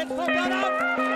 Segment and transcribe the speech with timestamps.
[0.00, 1.09] Jetzt kommt er ab.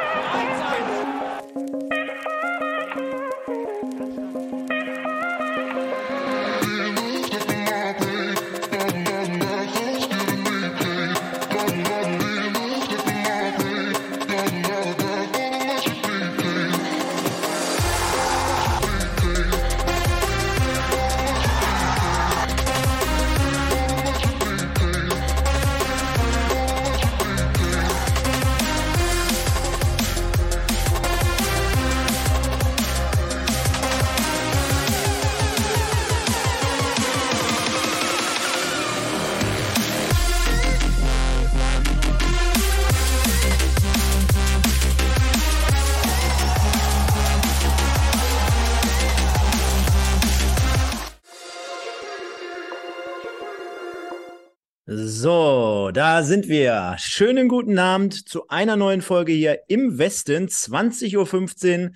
[56.23, 56.97] Sind wir.
[56.99, 61.91] Schönen guten Abend zu einer neuen Folge hier im Westen, 20.15 Uhr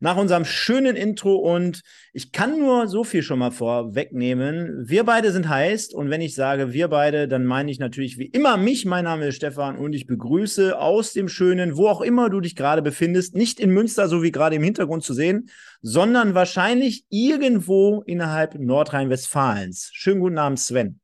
[0.00, 1.36] nach unserem schönen Intro.
[1.36, 1.82] Und
[2.12, 4.82] ich kann nur so viel schon mal vorwegnehmen.
[4.88, 5.94] Wir beide sind heiß.
[5.94, 8.84] Und wenn ich sage wir beide, dann meine ich natürlich wie immer mich.
[8.84, 12.56] Mein Name ist Stefan und ich begrüße aus dem schönen, wo auch immer du dich
[12.56, 15.48] gerade befindest, nicht in Münster, so wie gerade im Hintergrund zu sehen,
[15.82, 19.90] sondern wahrscheinlich irgendwo innerhalb Nordrhein-Westfalens.
[19.92, 21.01] Schönen guten Abend, Sven.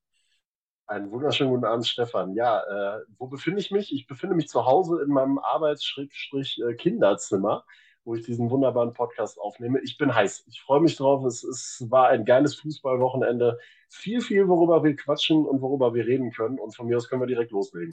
[0.88, 2.34] Einen wunderschönen guten Abend, Stefan.
[2.34, 3.92] Ja, äh, wo befinde ich mich?
[3.92, 7.66] Ich befinde mich zu Hause in meinem Arbeits-Kinderzimmer,
[8.04, 9.80] wo ich diesen wunderbaren Podcast aufnehme.
[9.82, 10.46] Ich bin heiß.
[10.48, 11.26] Ich freue mich drauf.
[11.26, 13.58] Es, es war ein geiles Fußballwochenende.
[13.90, 16.58] Viel, viel, worüber wir quatschen und worüber wir reden können.
[16.58, 17.92] Und von mir aus können wir direkt loslegen.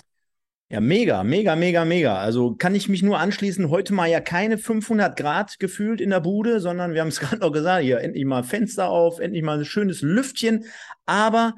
[0.69, 2.17] Ja, mega, mega, mega, mega.
[2.17, 3.69] Also kann ich mich nur anschließen.
[3.69, 7.39] Heute mal ja keine 500 Grad gefühlt in der Bude, sondern wir haben es gerade
[7.39, 10.63] noch gesagt, hier endlich mal Fenster auf, endlich mal ein schönes Lüftchen.
[11.05, 11.55] Aber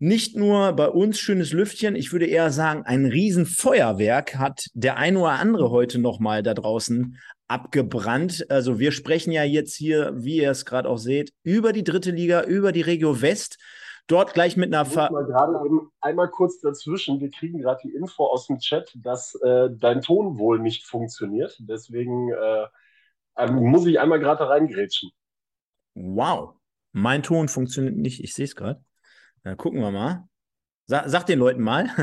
[0.00, 5.16] nicht nur bei uns schönes Lüftchen, ich würde eher sagen, ein Riesenfeuerwerk hat der ein
[5.18, 8.46] oder andere heute nochmal da draußen abgebrannt.
[8.48, 12.12] Also wir sprechen ja jetzt hier, wie ihr es gerade auch seht, über die dritte
[12.12, 13.58] Liga, über die Regio West.
[14.06, 15.60] Dort gleich mit einer Ver mal gerade
[16.00, 17.20] einmal kurz dazwischen.
[17.20, 21.56] Wir kriegen gerade die Info aus dem Chat, dass äh, dein Ton wohl nicht funktioniert.
[21.60, 22.66] Deswegen äh,
[23.36, 25.10] ähm, muss ich einmal gerade reingrätschen.
[25.94, 26.54] Wow,
[26.92, 28.24] mein Ton funktioniert nicht.
[28.24, 28.82] Ich sehe es gerade.
[29.44, 30.28] Na, gucken wir mal.
[30.86, 31.86] Sa sag den Leuten mal.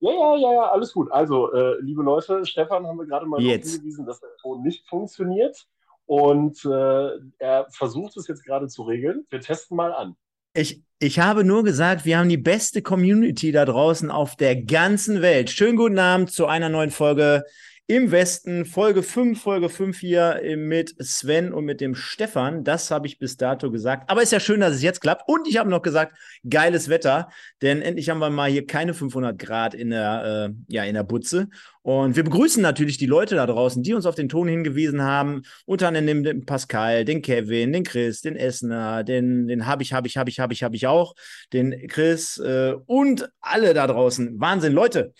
[0.00, 1.10] ja, ja, ja, ja, alles gut.
[1.10, 5.66] Also, äh, liebe Leute, Stefan haben wir gerade mal hingewiesen, dass der Ton nicht funktioniert.
[6.06, 9.24] Und äh, er versucht es jetzt gerade zu regeln.
[9.30, 10.16] Wir testen mal an.
[10.54, 15.22] Ich, ich habe nur gesagt, wir haben die beste Community da draußen auf der ganzen
[15.22, 15.48] Welt.
[15.48, 17.44] Schönen guten Abend zu einer neuen Folge
[17.92, 22.64] im Westen, Folge 5, Folge 5 hier mit Sven und mit dem Stefan.
[22.64, 24.08] Das habe ich bis dato gesagt.
[24.08, 25.28] Aber ist ja schön, dass es jetzt klappt.
[25.28, 26.16] Und ich habe noch gesagt,
[26.48, 27.28] geiles Wetter,
[27.60, 31.02] denn endlich haben wir mal hier keine 500 Grad in der, äh, ja, in der
[31.02, 31.50] Butze.
[31.82, 35.42] Und wir begrüßen natürlich die Leute da draußen, die uns auf den Ton hingewiesen haben.
[35.66, 40.08] Unter anderem den Pascal, den Kevin, den Chris, den Essener, den, den habe ich, habe
[40.08, 41.14] ich, habe ich, habe ich, habe ich auch,
[41.52, 44.40] den Chris äh, und alle da draußen.
[44.40, 45.12] Wahnsinn, Leute.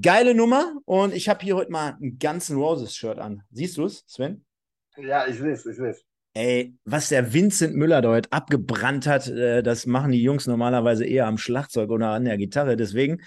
[0.00, 3.42] Geile Nummer und ich habe hier heute mal ein ganzen Roses-Shirt an.
[3.52, 4.44] Siehst du es, Sven?
[4.96, 6.04] Ja, ich sehe es, ich sehe es.
[6.32, 11.28] Ey, was der Vincent Müller dort abgebrannt hat, äh, das machen die Jungs normalerweise eher
[11.28, 12.76] am Schlagzeug oder an der Gitarre.
[12.76, 13.20] Deswegen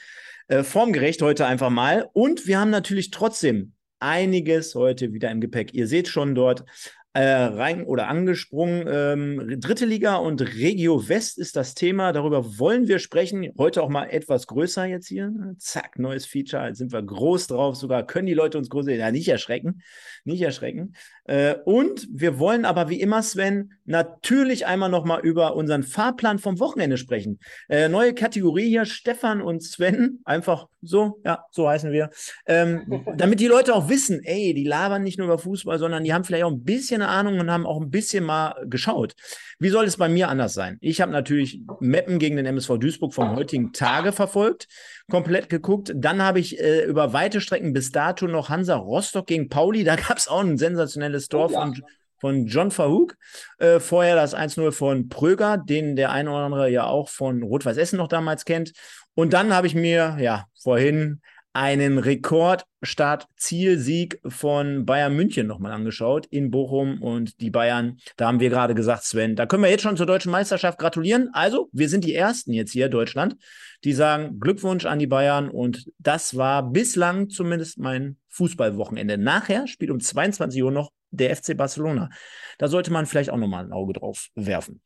[0.50, 2.10] äh, formgerecht heute einfach mal.
[2.12, 5.74] Und wir haben natürlich trotzdem einiges heute wieder im Gepäck.
[5.74, 6.66] Ihr seht schon dort
[7.14, 8.86] äh, rein oder angesprungen.
[8.88, 12.14] Ähm, Dritte Liga und Regio West ist das Thema.
[12.14, 13.52] Darüber wollen wir sprechen.
[13.58, 15.34] Heute auch mal etwas größer jetzt hier.
[15.58, 16.68] Zack, neues Feature.
[16.68, 17.76] Jetzt sind wir groß drauf.
[17.76, 19.00] Sogar können die Leute uns groß sehen.
[19.00, 19.82] Ja, nicht erschrecken.
[20.26, 20.94] Nicht erschrecken.
[21.28, 26.40] Äh, und wir wollen aber wie immer, Sven, natürlich einmal noch mal über unseren Fahrplan
[26.40, 27.40] vom Wochenende sprechen.
[27.70, 30.20] Äh, neue Kategorie hier, Stefan und Sven.
[30.26, 32.10] Einfach so, ja, so heißen wir.
[32.46, 36.14] Ähm, damit die Leute auch wissen, ey, die labern nicht nur über Fußball, sondern die
[36.14, 39.14] haben vielleicht auch ein bisschen Ahnung und haben auch ein bisschen mal geschaut.
[39.60, 40.78] Wie soll es bei mir anders sein?
[40.82, 44.68] Ich habe natürlich Meppen gegen den MSV Duisburg vom heutigen Tage verfolgt,
[45.10, 45.94] komplett geguckt.
[45.96, 49.84] Dann habe ich äh, über weite Strecken bis dato noch Hansa Rostock gegen Pauli.
[49.84, 51.60] Da gab es auch ein sensationelles Tor oh, ja.
[51.60, 51.82] von
[52.20, 53.16] von John Verhoek.
[53.60, 57.78] Äh, vorher das 1-0 von Pröger, den der eine oder andere ja auch von Rot-Weiß
[57.78, 58.74] Essen noch damals kennt.
[59.14, 61.22] Und dann habe ich mir ja vorhin
[61.58, 68.52] einen Rekordstart-Zielsieg von Bayern München nochmal angeschaut in Bochum und die Bayern, da haben wir
[68.52, 71.32] gerade gesagt, Sven, da können wir jetzt schon zur deutschen Meisterschaft gratulieren.
[71.34, 73.38] Also, wir sind die Ersten jetzt hier, Deutschland,
[73.84, 79.18] die sagen Glückwunsch an die Bayern und das war bislang zumindest mein Fußballwochenende.
[79.18, 82.12] Nachher spielt um 22 Uhr noch der FC Barcelona.
[82.60, 84.80] Da sollte man vielleicht auch nochmal ein Auge drauf werfen.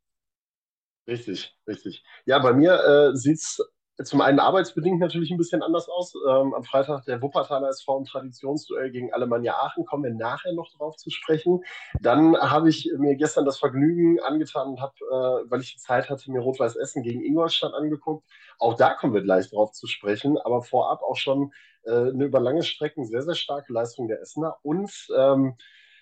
[1.05, 2.05] Richtig, richtig.
[2.25, 3.59] Ja, bei mir äh, sieht es
[4.03, 6.13] zum einen arbeitsbedingt natürlich ein bisschen anders aus.
[6.27, 10.71] Ähm, am Freitag der Wuppertaler SV im Traditionsduell gegen Alemannia Aachen, kommen wir nachher noch
[10.75, 11.63] drauf zu sprechen.
[11.99, 16.09] Dann habe ich mir gestern das Vergnügen angetan und habe, äh, weil ich die Zeit
[16.09, 18.25] hatte, mir Rot-Weiß Essen gegen Ingolstadt angeguckt.
[18.59, 21.51] Auch da kommen wir gleich drauf zu sprechen, aber vorab auch schon
[21.83, 25.55] äh, eine über lange Strecken sehr, sehr starke Leistung der Essener und ähm,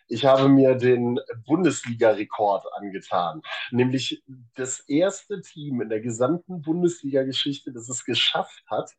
[0.09, 3.41] ich habe mir den Bundesliga-Rekord angetan,
[3.71, 4.23] nämlich
[4.55, 8.91] das erste Team in der gesamten Bundesliga-Geschichte, das es geschafft hat,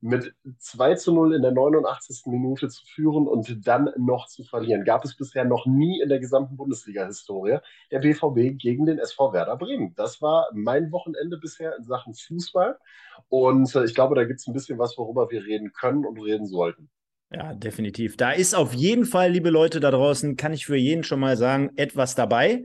[0.00, 2.26] mit 2 zu 0 in der 89.
[2.26, 4.84] Minute zu führen und dann noch zu verlieren.
[4.84, 7.58] Gab es bisher noch nie in der gesamten Bundesliga-Historie
[7.90, 9.94] der BVB gegen den SV Werder Bremen.
[9.94, 12.78] Das war mein Wochenende bisher in Sachen Fußball.
[13.28, 16.20] Und äh, ich glaube, da gibt es ein bisschen was, worüber wir reden können und
[16.20, 16.90] reden sollten.
[17.34, 18.16] Ja, definitiv.
[18.16, 21.36] Da ist auf jeden Fall, liebe Leute da draußen, kann ich für jeden schon mal
[21.36, 22.64] sagen, etwas dabei.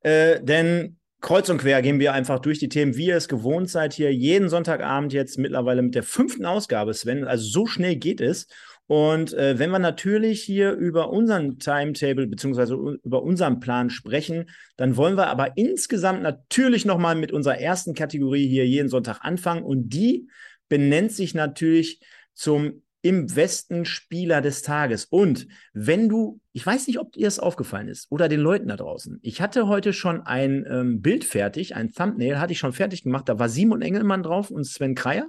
[0.00, 3.70] Äh, denn kreuz und quer gehen wir einfach durch die Themen, wie ihr es gewohnt
[3.70, 7.24] seid, hier jeden Sonntagabend jetzt mittlerweile mit der fünften Ausgabe, Sven.
[7.24, 8.48] Also so schnell geht es.
[8.88, 14.96] Und äh, wenn wir natürlich hier über unseren Timetable beziehungsweise über unseren Plan sprechen, dann
[14.96, 19.62] wollen wir aber insgesamt natürlich nochmal mit unserer ersten Kategorie hier jeden Sonntag anfangen.
[19.62, 20.28] Und die
[20.68, 22.00] benennt sich natürlich
[22.34, 25.04] zum im Westen Spieler des Tages.
[25.04, 28.76] Und wenn du, ich weiß nicht, ob dir es aufgefallen ist oder den Leuten da
[28.76, 29.18] draußen.
[29.22, 33.28] Ich hatte heute schon ein ähm, Bild fertig, ein Thumbnail hatte ich schon fertig gemacht.
[33.28, 35.28] Da war Simon Engelmann drauf und Sven Kreier.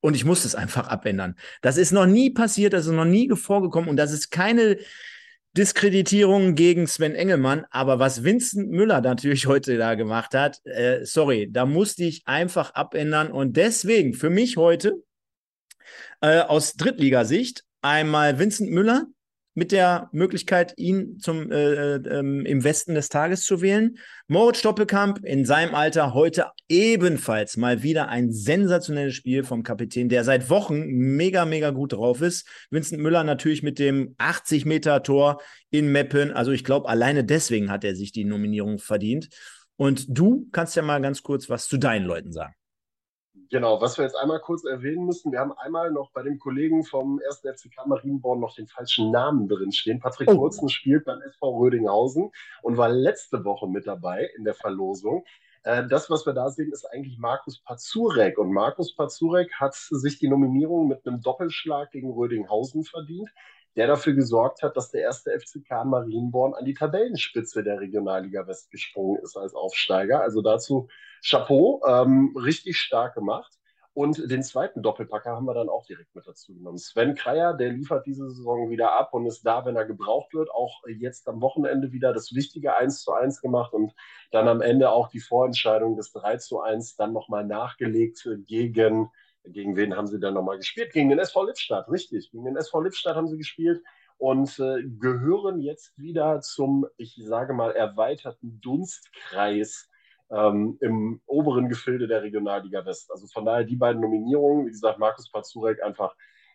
[0.00, 1.36] Und ich musste es einfach abändern.
[1.62, 4.76] Das ist noch nie passiert, das ist noch nie vorgekommen und das ist keine
[5.56, 7.64] Diskreditierung gegen Sven Engelmann.
[7.70, 12.74] Aber was Vincent Müller natürlich heute da gemacht hat, äh, sorry, da musste ich einfach
[12.74, 13.30] abändern.
[13.32, 15.02] Und deswegen für mich heute
[16.20, 19.06] äh, aus Drittligasicht einmal Vincent Müller
[19.54, 23.98] mit der Möglichkeit, ihn zum, äh, äh, im Westen des Tages zu wählen.
[24.26, 30.24] Moritz Doppelkamp in seinem Alter heute ebenfalls mal wieder ein sensationelles Spiel vom Kapitän, der
[30.24, 32.48] seit Wochen mega, mega gut drauf ist.
[32.70, 36.32] Vincent Müller natürlich mit dem 80-Meter-Tor in Meppen.
[36.32, 39.28] Also ich glaube, alleine deswegen hat er sich die Nominierung verdient.
[39.76, 42.54] Und du kannst ja mal ganz kurz was zu deinen Leuten sagen.
[43.52, 46.84] Genau, was wir jetzt einmal kurz erwähnen müssen, wir haben einmal noch bei dem Kollegen
[46.84, 47.40] vom 1.
[47.40, 50.00] FCK Marienborn noch den falschen Namen drin stehen.
[50.00, 50.38] Patrick oh.
[50.38, 52.30] Kurzen spielt beim SV Rödinghausen
[52.62, 55.26] und war letzte Woche mit dabei in der Verlosung.
[55.64, 58.38] Äh, das, was wir da sehen, ist eigentlich Markus Pazurek.
[58.38, 63.28] Und Markus Pazurek hat sich die Nominierung mit einem Doppelschlag gegen Rödinghausen verdient
[63.74, 68.70] der dafür gesorgt hat, dass der erste FCK Marienborn an die Tabellenspitze der Regionalliga West
[68.70, 70.20] gesprungen ist als Aufsteiger.
[70.20, 70.88] Also dazu
[71.24, 73.52] Chapeau, ähm, richtig stark gemacht.
[73.94, 76.78] Und den zweiten Doppelpacker haben wir dann auch direkt mit dazu genommen.
[76.78, 80.50] Sven Kreier, der liefert diese Saison wieder ab und ist da, wenn er gebraucht wird.
[80.50, 83.92] Auch jetzt am Wochenende wieder das wichtige 1 zu 1 gemacht und
[84.30, 89.10] dann am Ende auch die Vorentscheidung des 3 zu 1 dann nochmal nachgelegt gegen
[89.44, 90.92] gegen wen haben sie dann nochmal gespielt?
[90.92, 92.30] Gegen den SV Lippstadt, richtig.
[92.30, 93.82] Gegen den SV Lippstadt haben sie gespielt
[94.16, 99.90] und äh, gehören jetzt wieder zum, ich sage mal, erweiterten Dunstkreis
[100.32, 103.10] ähm, im oberen Gefilde der Regionalliga West.
[103.10, 106.14] Also von daher die beiden Nominierungen, wie gesagt, Markus Pazurek einfach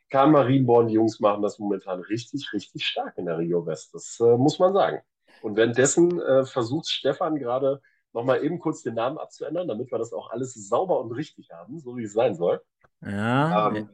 [0.09, 3.93] Karl Marienborn, die Jungs machen das momentan richtig, richtig stark in der Regio West.
[3.93, 5.01] Das äh, muss man sagen.
[5.41, 7.81] Und währenddessen äh, versucht Stefan gerade
[8.13, 11.79] nochmal eben kurz den Namen abzuändern, damit wir das auch alles sauber und richtig haben,
[11.79, 12.61] so wie es sein soll.
[13.01, 13.69] Ja.
[13.69, 13.89] Ähm,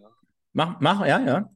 [0.53, 1.49] mach, mach, ja, ja.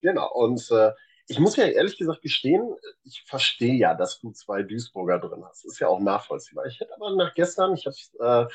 [0.00, 0.32] Genau.
[0.32, 0.92] Und äh,
[1.30, 5.64] ich muss ja ehrlich gesagt gestehen, ich verstehe ja, dass du zwei Duisburger drin hast.
[5.64, 6.66] Ist ja auch nachvollziehbar.
[6.66, 8.46] Ich hätte aber nach gestern, ich äh,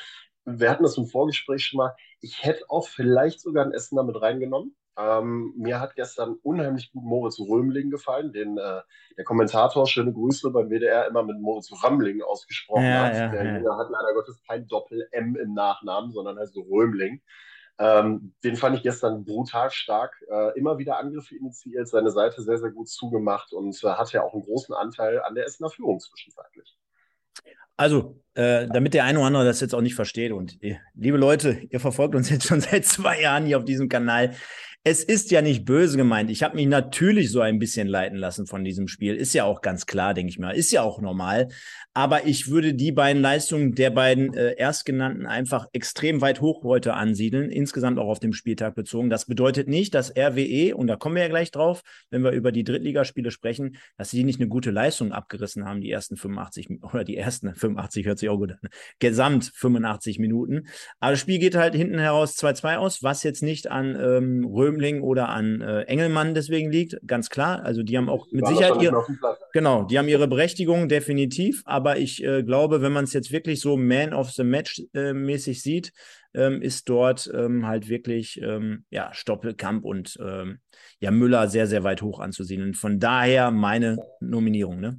[0.44, 4.20] wir hatten das im Vorgespräch schon mal, ich hätte auch vielleicht sogar ein Essen damit
[4.20, 4.76] reingenommen.
[4.98, 8.82] Ähm, mir hat gestern unheimlich gut Moritz Römling gefallen, den äh,
[9.16, 13.14] der Kommentator, schöne Grüße beim WDR, immer mit Moritz Römling ausgesprochen ja, hat.
[13.14, 13.78] Ja, der ja.
[13.78, 17.22] hat leider Gottes kein Doppel-M im Nachnamen, sondern heißt Römling.
[17.78, 20.16] Ähm, den fand ich gestern brutal stark.
[20.30, 24.22] Äh, immer wieder Angriffe initiiert, seine Seite sehr, sehr gut zugemacht und äh, hatte ja
[24.22, 26.76] auch einen großen Anteil an der Essener Führung zwischenzeitlich.
[27.76, 31.18] Also, äh, damit der eine oder andere das jetzt auch nicht versteht und äh, liebe
[31.18, 34.34] Leute, ihr verfolgt uns jetzt schon seit zwei Jahren hier auf diesem Kanal
[34.88, 36.30] es ist ja nicht böse gemeint.
[36.30, 39.16] Ich habe mich natürlich so ein bisschen leiten lassen von diesem Spiel.
[39.16, 40.52] Ist ja auch ganz klar, denke ich mal.
[40.52, 41.48] Ist ja auch normal.
[41.92, 46.94] Aber ich würde die beiden Leistungen der beiden äh, Erstgenannten einfach extrem weit hoch heute
[46.94, 49.10] ansiedeln, insgesamt auch auf dem Spieltag bezogen.
[49.10, 52.52] Das bedeutet nicht, dass RWE, und da kommen wir ja gleich drauf, wenn wir über
[52.52, 57.02] die Drittligaspiele sprechen, dass sie nicht eine gute Leistung abgerissen haben, die ersten 85 oder
[57.02, 58.68] die ersten 85 hört sich auch gut an.
[59.00, 60.68] Gesamt 85 Minuten.
[61.00, 64.75] Aber das Spiel geht halt hinten heraus 2-2 aus, was jetzt nicht an ähm, Röhm
[64.76, 67.62] Böhmling oder an äh, Engelmann deswegen liegt, ganz klar.
[67.64, 69.04] Also die haben auch mit Sicherheit ihre,
[69.52, 71.62] genau, die haben ihre Berechtigung definitiv.
[71.64, 75.12] Aber ich äh, glaube, wenn man es jetzt wirklich so Man of the Match äh,
[75.12, 75.92] mäßig sieht,
[76.34, 80.58] ähm, ist dort ähm, halt wirklich ähm, ja Stoppelkamp und ähm,
[81.00, 82.74] ja Müller sehr sehr weit hoch anzusiedeln.
[82.74, 84.80] Von daher meine Nominierung.
[84.80, 84.98] Ne?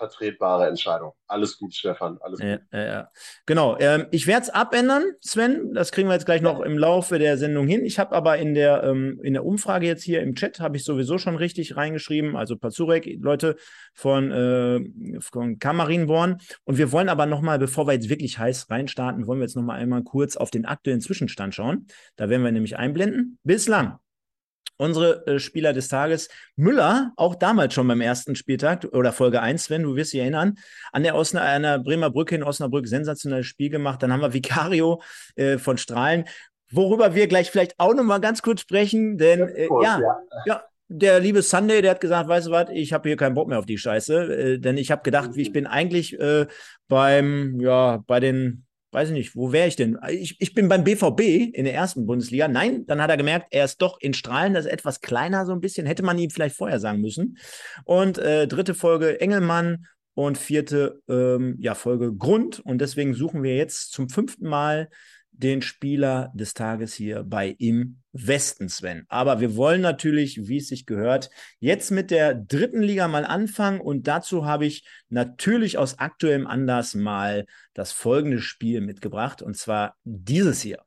[0.00, 1.12] Vertretbare Entscheidung.
[1.26, 2.18] Alles gut, Stefan.
[2.22, 2.60] Alles gut.
[2.72, 3.10] Ja, ja.
[3.44, 3.76] Genau.
[3.78, 5.74] Ähm, ich werde es abändern, Sven.
[5.74, 7.84] Das kriegen wir jetzt gleich noch im Laufe der Sendung hin.
[7.84, 10.84] Ich habe aber in der, ähm, in der Umfrage jetzt hier im Chat, habe ich
[10.84, 12.34] sowieso schon richtig reingeschrieben.
[12.34, 13.56] Also Pazurek, Leute
[13.92, 16.38] von, äh, von Kamarinborn.
[16.64, 19.78] Und wir wollen aber nochmal, bevor wir jetzt wirklich heiß reinstarten, wollen wir jetzt nochmal
[19.78, 21.86] einmal kurz auf den aktuellen Zwischenstand schauen.
[22.16, 23.38] Da werden wir nämlich einblenden.
[23.44, 23.98] Bislang
[24.80, 26.28] unsere äh, Spieler des Tages.
[26.56, 30.56] Müller, auch damals schon beim ersten Spieltag oder Folge 1, wenn du wirst dich erinnern,
[30.92, 34.02] an der, Osna, an der Bremer Brücke in Osnabrück sensationelles Spiel gemacht.
[34.02, 35.02] Dann haben wir Vicario
[35.36, 36.24] äh, von Strahlen,
[36.70, 40.62] worüber wir gleich vielleicht auch noch mal ganz kurz sprechen, denn äh, ja, ja, ja.
[40.92, 43.60] Der liebe Sunday, der hat gesagt, weißt du was, ich habe hier keinen Bock mehr
[43.60, 45.38] auf die Scheiße, äh, denn ich habe gedacht, mhm.
[45.38, 46.46] ich bin eigentlich äh,
[46.88, 49.98] beim, ja, bei den weiß ich nicht, wo wäre ich denn?
[50.08, 51.20] Ich, ich bin beim BVB
[51.54, 52.48] in der ersten Bundesliga.
[52.48, 55.52] Nein, dann hat er gemerkt, er ist doch in Strahlen, das ist etwas kleiner so
[55.52, 55.86] ein bisschen.
[55.86, 57.38] Hätte man ihm vielleicht vorher sagen müssen.
[57.84, 62.60] Und äh, dritte Folge Engelmann und vierte ähm, ja, Folge Grund.
[62.60, 64.88] Und deswegen suchen wir jetzt zum fünften Mal
[65.40, 69.06] den Spieler des Tages hier bei Im Westen, Sven.
[69.08, 73.80] Aber wir wollen natürlich, wie es sich gehört, jetzt mit der dritten Liga mal anfangen.
[73.80, 79.42] Und dazu habe ich natürlich aus aktuellem Anlass mal das folgende Spiel mitgebracht.
[79.42, 80.82] Und zwar dieses hier.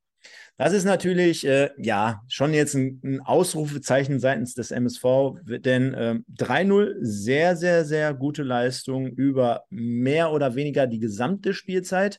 [0.63, 6.19] Das ist natürlich, äh, ja, schon jetzt ein, ein, Ausrufezeichen seitens des MSV, denn äh,
[6.37, 12.17] 3-0, sehr, sehr, sehr gute Leistung über mehr oder weniger die gesamte Spielzeit.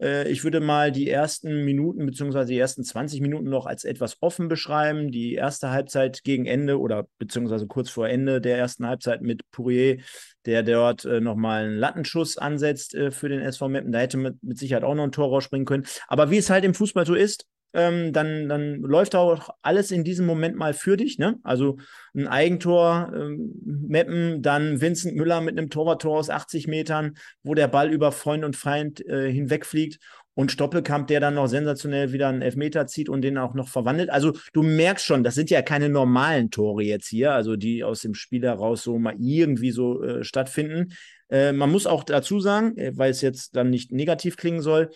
[0.00, 4.16] Äh, ich würde mal die ersten Minuten beziehungsweise die ersten 20 Minuten noch als etwas
[4.22, 5.10] offen beschreiben.
[5.10, 9.98] Die erste Halbzeit gegen Ende oder beziehungsweise kurz vor Ende der ersten Halbzeit mit Pourier,
[10.46, 13.92] der dort äh, nochmal einen Lattenschuss ansetzt äh, für den SV Meppen.
[13.92, 15.84] Da hätte mit, mit Sicherheit auch noch ein Tor rausspringen können.
[16.08, 20.04] Aber wie es halt im Fußball so ist, ähm, dann, dann läuft auch alles in
[20.04, 21.18] diesem Moment mal für dich.
[21.18, 21.38] Ne?
[21.42, 21.78] Also
[22.14, 27.68] ein Eigentor, ähm, Meppen, dann Vincent Müller mit einem Torwarttor aus 80 Metern, wo der
[27.68, 29.98] Ball über Freund und Feind äh, hinwegfliegt
[30.34, 34.10] und Stoppelkamp, der dann noch sensationell wieder einen Elfmeter zieht und den auch noch verwandelt.
[34.10, 38.00] Also du merkst schon, das sind ja keine normalen Tore jetzt hier, also die aus
[38.00, 40.94] dem Spiel heraus so mal irgendwie so äh, stattfinden.
[41.28, 44.90] Äh, man muss auch dazu sagen, äh, weil es jetzt dann nicht negativ klingen soll,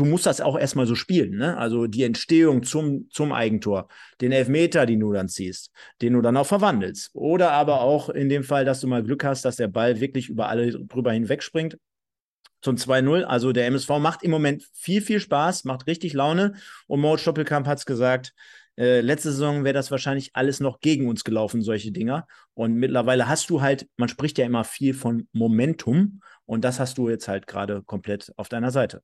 [0.00, 1.36] du musst das auch erstmal so spielen.
[1.36, 1.58] Ne?
[1.58, 3.88] Also die Entstehung zum, zum Eigentor,
[4.22, 7.10] den Elfmeter, den du dann ziehst, den du dann auch verwandelst.
[7.12, 10.30] Oder aber auch in dem Fall, dass du mal Glück hast, dass der Ball wirklich
[10.30, 11.76] über alle drüber hinweg springt.
[12.62, 13.24] Zum 2-0.
[13.24, 16.54] Also der MSV macht im Moment viel, viel Spaß, macht richtig Laune.
[16.86, 18.32] Und Mo Stoppelkamp hat es gesagt,
[18.78, 22.26] äh, letzte Saison wäre das wahrscheinlich alles noch gegen uns gelaufen, solche Dinger.
[22.54, 26.22] Und mittlerweile hast du halt, man spricht ja immer viel von Momentum.
[26.46, 29.02] Und das hast du jetzt halt gerade komplett auf deiner Seite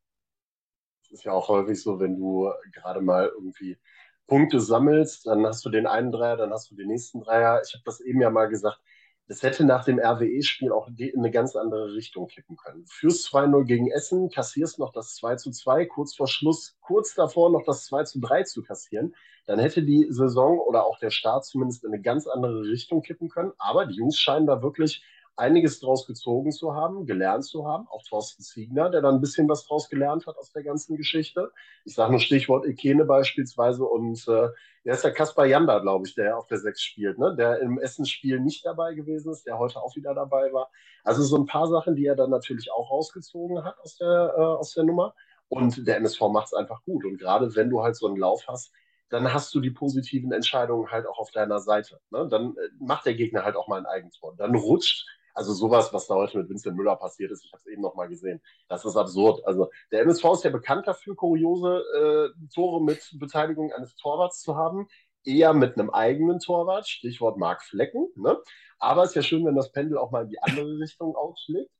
[1.16, 3.78] ist ja auch häufig so, wenn du gerade mal irgendwie
[4.26, 7.62] Punkte sammelst, dann hast du den einen Dreier, dann hast du den nächsten Dreier.
[7.64, 8.80] Ich habe das eben ja mal gesagt,
[9.28, 12.84] das hätte nach dem RWE-Spiel auch in eine ganz andere Richtung kippen können.
[12.86, 17.88] Führst 2-0 gegen Essen, kassierst noch das 2-2, kurz vor Schluss, kurz davor noch das
[17.90, 19.16] 2-3 zu kassieren.
[19.46, 23.28] Dann hätte die Saison oder auch der Start zumindest in eine ganz andere Richtung kippen
[23.28, 23.52] können.
[23.58, 25.02] Aber die Jungs scheinen da wirklich
[25.36, 27.86] einiges draus gezogen zu haben, gelernt zu haben.
[27.88, 31.52] Auch Thorsten Ziegner, der dann ein bisschen was draus gelernt hat aus der ganzen Geschichte.
[31.84, 34.48] Ich sage nur Stichwort Ekene beispielsweise und äh,
[34.84, 37.34] der ist der Kaspar Janda, glaube ich, der auf der Sechs spielt, ne?
[37.36, 40.70] der im Essensspiel nicht dabei gewesen ist, der heute auch wieder dabei war.
[41.04, 44.40] Also so ein paar Sachen, die er dann natürlich auch rausgezogen hat aus der, äh,
[44.40, 45.14] aus der Nummer.
[45.48, 47.04] Und der MSV macht es einfach gut.
[47.04, 48.72] Und gerade wenn du halt so einen Lauf hast,
[49.08, 52.00] dann hast du die positiven Entscheidungen halt auch auf deiner Seite.
[52.10, 52.26] Ne?
[52.28, 54.34] Dann äh, macht der Gegner halt auch mal ein Eigentor.
[54.36, 57.66] Dann rutscht also sowas, was da heute mit Vincent Müller passiert ist, ich habe es
[57.66, 58.40] eben noch mal gesehen.
[58.68, 59.46] Das ist absurd.
[59.46, 64.56] Also der MSV ist ja bekannt dafür, kuriose äh, Tore mit Beteiligung eines Torwarts zu
[64.56, 64.88] haben.
[65.24, 68.08] Eher mit einem eigenen Torwart, Stichwort Mark Flecken.
[68.16, 68.38] Ne?
[68.78, 71.70] Aber es ist ja schön, wenn das Pendel auch mal in die andere Richtung ausschlägt.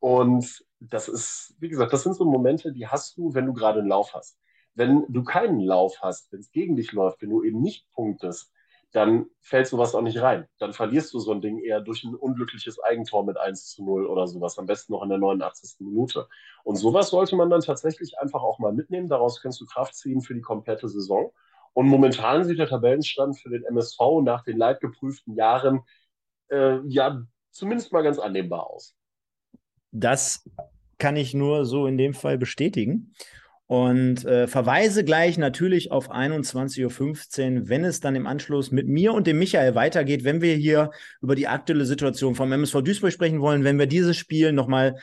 [0.00, 3.80] Und das ist, wie gesagt, das sind so Momente, die hast du, wenn du gerade
[3.80, 4.38] einen Lauf hast.
[4.74, 8.52] Wenn du keinen Lauf hast, wenn es gegen dich läuft, wenn du eben nicht punktest,
[8.92, 10.46] dann fällt sowas auch nicht rein.
[10.58, 14.06] Dann verlierst du so ein Ding eher durch ein unglückliches Eigentor mit 1 zu 0
[14.06, 15.76] oder sowas, am besten noch in der 89.
[15.80, 16.26] Minute.
[16.64, 19.08] Und sowas sollte man dann tatsächlich einfach auch mal mitnehmen.
[19.08, 21.32] Daraus kannst du Kraft ziehen für die komplette Saison.
[21.74, 25.82] Und momentan sieht der Tabellenstand für den MSV nach den leidgeprüften Jahren
[26.48, 28.96] äh, ja zumindest mal ganz annehmbar aus.
[29.90, 30.48] Das
[30.98, 33.14] kann ich nur so in dem Fall bestätigen.
[33.68, 36.84] Und äh, verweise gleich natürlich auf 21.15
[37.60, 40.90] Uhr, wenn es dann im Anschluss mit mir und dem Michael weitergeht, wenn wir hier
[41.20, 44.96] über die aktuelle Situation vom MSV Duisburg sprechen wollen, wenn wir dieses Spiel nochmal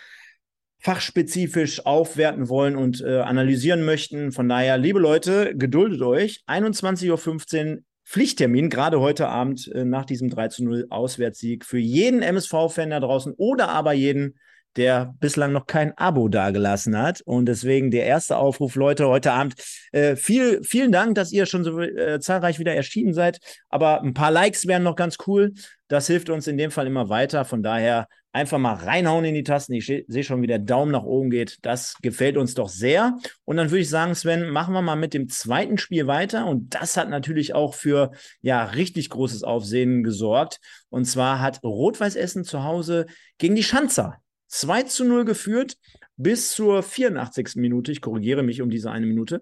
[0.79, 4.31] fachspezifisch aufwerten wollen und äh, analysieren möchten.
[4.31, 6.43] Von daher, liebe Leute, geduldet euch.
[6.47, 12.23] 21.15 Uhr Pflichttermin, gerade heute Abend äh, nach diesem 3 zu 0 Auswärtssieg für jeden
[12.23, 14.39] MSV-Fan da draußen oder aber jeden,
[14.75, 17.21] der bislang noch kein Abo dagelassen hat.
[17.21, 19.55] Und deswegen der erste Aufruf, Leute, heute Abend.
[19.91, 23.39] Äh, viel, vielen Dank, dass ihr schon so äh, zahlreich wieder erschienen seid.
[23.69, 25.53] Aber ein paar Likes wären noch ganz cool.
[25.87, 27.45] Das hilft uns in dem Fall immer weiter.
[27.45, 29.73] Von daher einfach mal reinhauen in die Tasten.
[29.73, 31.57] Ich sehe schon, wie der Daumen nach oben geht.
[31.61, 33.17] Das gefällt uns doch sehr.
[33.45, 36.45] Und dann würde ich sagen, Sven, machen wir mal mit dem zweiten Spiel weiter.
[36.45, 40.59] Und das hat natürlich auch für ja richtig großes Aufsehen gesorgt.
[40.89, 43.05] Und zwar hat Rot-Weiß Essen zu Hause
[43.37, 45.77] gegen die Schanzer 2 zu 0 geführt
[46.17, 47.55] bis zur 84.
[47.55, 47.91] Minute.
[47.91, 49.41] Ich korrigiere mich um diese eine Minute.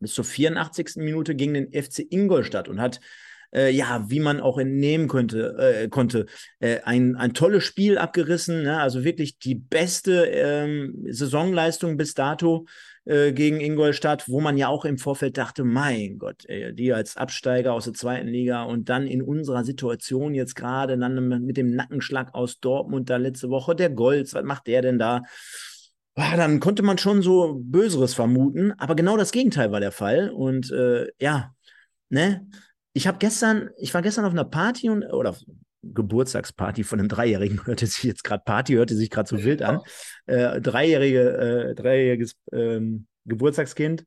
[0.00, 0.96] Bis zur 84.
[0.96, 3.00] Minute gegen den FC Ingolstadt und hat
[3.54, 6.26] äh, ja, wie man auch entnehmen könnte, äh, konnte,
[6.60, 8.80] äh, ein, ein tolles Spiel abgerissen, ne?
[8.80, 12.66] also wirklich die beste ähm, Saisonleistung bis dato
[13.04, 17.16] äh, gegen Ingolstadt, wo man ja auch im Vorfeld dachte, mein Gott, ey, die als
[17.16, 21.74] Absteiger aus der zweiten Liga und dann in unserer Situation jetzt gerade dann mit dem
[21.74, 25.22] Nackenschlag aus Dortmund da letzte Woche, der Golds, was macht der denn da?
[26.14, 30.30] Ah, dann konnte man schon so Böseres vermuten, aber genau das Gegenteil war der Fall.
[30.30, 31.54] Und äh, ja,
[32.10, 32.46] ne,
[32.92, 35.34] ich habe gestern, ich war gestern auf einer Party und, oder
[35.82, 39.80] Geburtstagsparty von einem Dreijährigen, hörte sich jetzt gerade Party, hörte sich gerade so wild an.
[40.26, 44.04] Äh, dreijährige, äh, dreijähriges ähm, Geburtstagskind.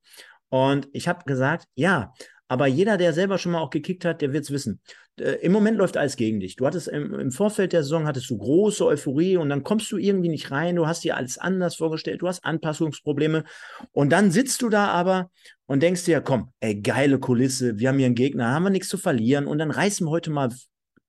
[0.49, 2.13] Und ich habe gesagt, ja,
[2.47, 4.79] aber jeder, der selber schon mal auch gekickt hat, der wird es wissen.
[5.19, 6.55] Äh, Im Moment läuft alles gegen dich.
[6.55, 9.97] Du hattest im, im, Vorfeld der Saison hattest du große Euphorie und dann kommst du
[9.97, 10.75] irgendwie nicht rein.
[10.75, 12.21] Du hast dir alles anders vorgestellt.
[12.21, 13.43] Du hast Anpassungsprobleme.
[13.91, 15.31] Und dann sitzt du da aber
[15.65, 17.79] und denkst dir, komm, ey, geile Kulisse.
[17.79, 19.47] Wir haben hier einen Gegner, haben wir nichts zu verlieren.
[19.47, 20.51] Und dann reißen wir heute mal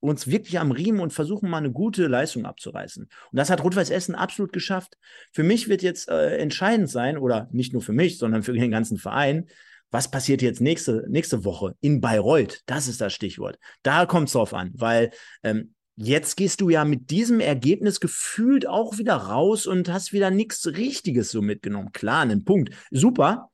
[0.00, 3.04] uns wirklich am Riemen und versuchen mal eine gute Leistung abzureißen.
[3.04, 4.96] Und das hat Rot-Weiß Essen absolut geschafft.
[5.32, 8.70] Für mich wird jetzt äh, entscheidend sein, oder nicht nur für mich, sondern für den
[8.70, 9.46] ganzen Verein,
[9.90, 12.62] was passiert jetzt nächste, nächste Woche in Bayreuth?
[12.66, 13.58] Das ist das Stichwort.
[13.82, 15.10] Da kommt es drauf an, weil
[15.42, 20.30] ähm, jetzt gehst du ja mit diesem Ergebnis gefühlt auch wieder raus und hast wieder
[20.30, 21.92] nichts Richtiges so mitgenommen.
[21.92, 22.75] Klar, einen Punkt.
[22.90, 23.50] Super.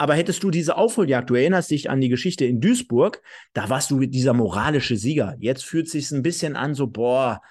[0.00, 3.20] Aber hättest du diese Aufholjagd, du erinnerst dich an die Geschichte in Duisburg,
[3.52, 5.36] da warst du dieser moralische Sieger.
[5.40, 7.42] Jetzt fühlt es sich ein bisschen an, so, boah,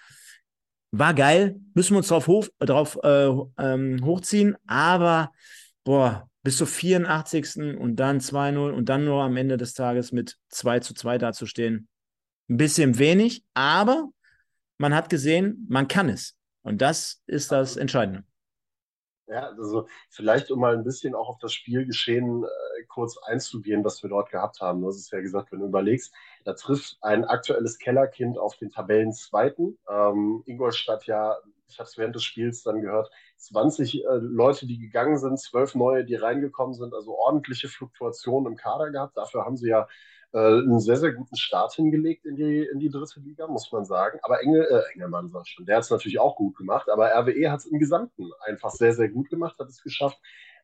[0.90, 5.32] war geil, müssen wir uns drauf, hoch, drauf äh, ähm, hochziehen, aber
[5.84, 7.78] boah, bis zur 84.
[7.78, 11.88] und dann 2-0 und dann nur am Ende des Tages mit 2 zu 2 dazustehen.
[12.50, 14.10] Ein bisschen wenig, aber
[14.80, 16.36] man hat gesehen, man kann es.
[16.64, 18.24] Und das ist das Entscheidende.
[19.30, 24.02] Ja, also vielleicht um mal ein bisschen auch auf das Spielgeschehen äh, kurz einzugehen, was
[24.02, 24.82] wir dort gehabt haben.
[24.82, 26.14] Du hast es ja gesagt, wenn du überlegst,
[26.46, 29.78] da trifft ein aktuelles Kellerkind auf den Tabellenzweiten.
[29.88, 31.38] Ähm, Ingolstadt ja
[31.70, 35.76] ich habe es während des Spiels dann gehört, 20 äh, Leute, die gegangen sind, 12
[35.76, 39.18] neue, die reingekommen sind, also ordentliche Fluktuationen im Kader gehabt.
[39.18, 39.88] Dafür haben sie ja
[40.34, 43.86] äh, einen sehr, sehr guten Start hingelegt in die, in die dritte Liga, muss man
[43.86, 44.20] sagen.
[44.24, 47.52] Aber Engel, äh, Engelmann sagt schon, der hat es natürlich auch gut gemacht, aber RWE
[47.52, 50.20] hat es im Gesamten einfach sehr, sehr gut gemacht, hat es geschafft,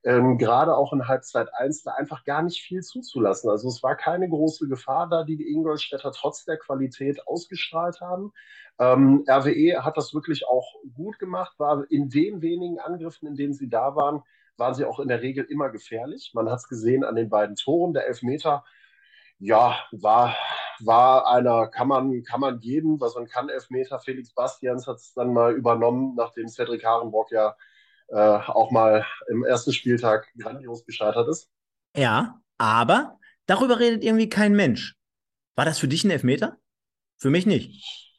[0.05, 3.49] ähm, gerade auch in Halbzeit 1 da einfach gar nicht viel zuzulassen.
[3.49, 8.31] Also es war keine große Gefahr da, die die Ingolstädter trotz der Qualität ausgestrahlt haben.
[8.77, 13.53] Ähm, RWE hat das wirklich auch gut gemacht, war in den wenigen Angriffen, in denen
[13.53, 14.21] sie da waren,
[14.57, 16.31] waren sie auch in der Regel immer gefährlich.
[16.35, 17.93] Man hat es gesehen an den beiden Toren.
[17.93, 18.63] Der Elfmeter,
[19.39, 20.35] ja, war,
[20.79, 23.99] war einer, kann man, kann man geben, was man kann, Elfmeter.
[23.99, 27.55] Felix Bastians hat es dann mal übernommen, nachdem Cedric Harenbock ja
[28.07, 31.49] äh, auch mal im ersten Spieltag grandios gescheitert ist.
[31.95, 34.95] Ja, aber darüber redet irgendwie kein Mensch.
[35.55, 36.57] War das für dich ein Elfmeter?
[37.17, 38.11] Für mich nicht.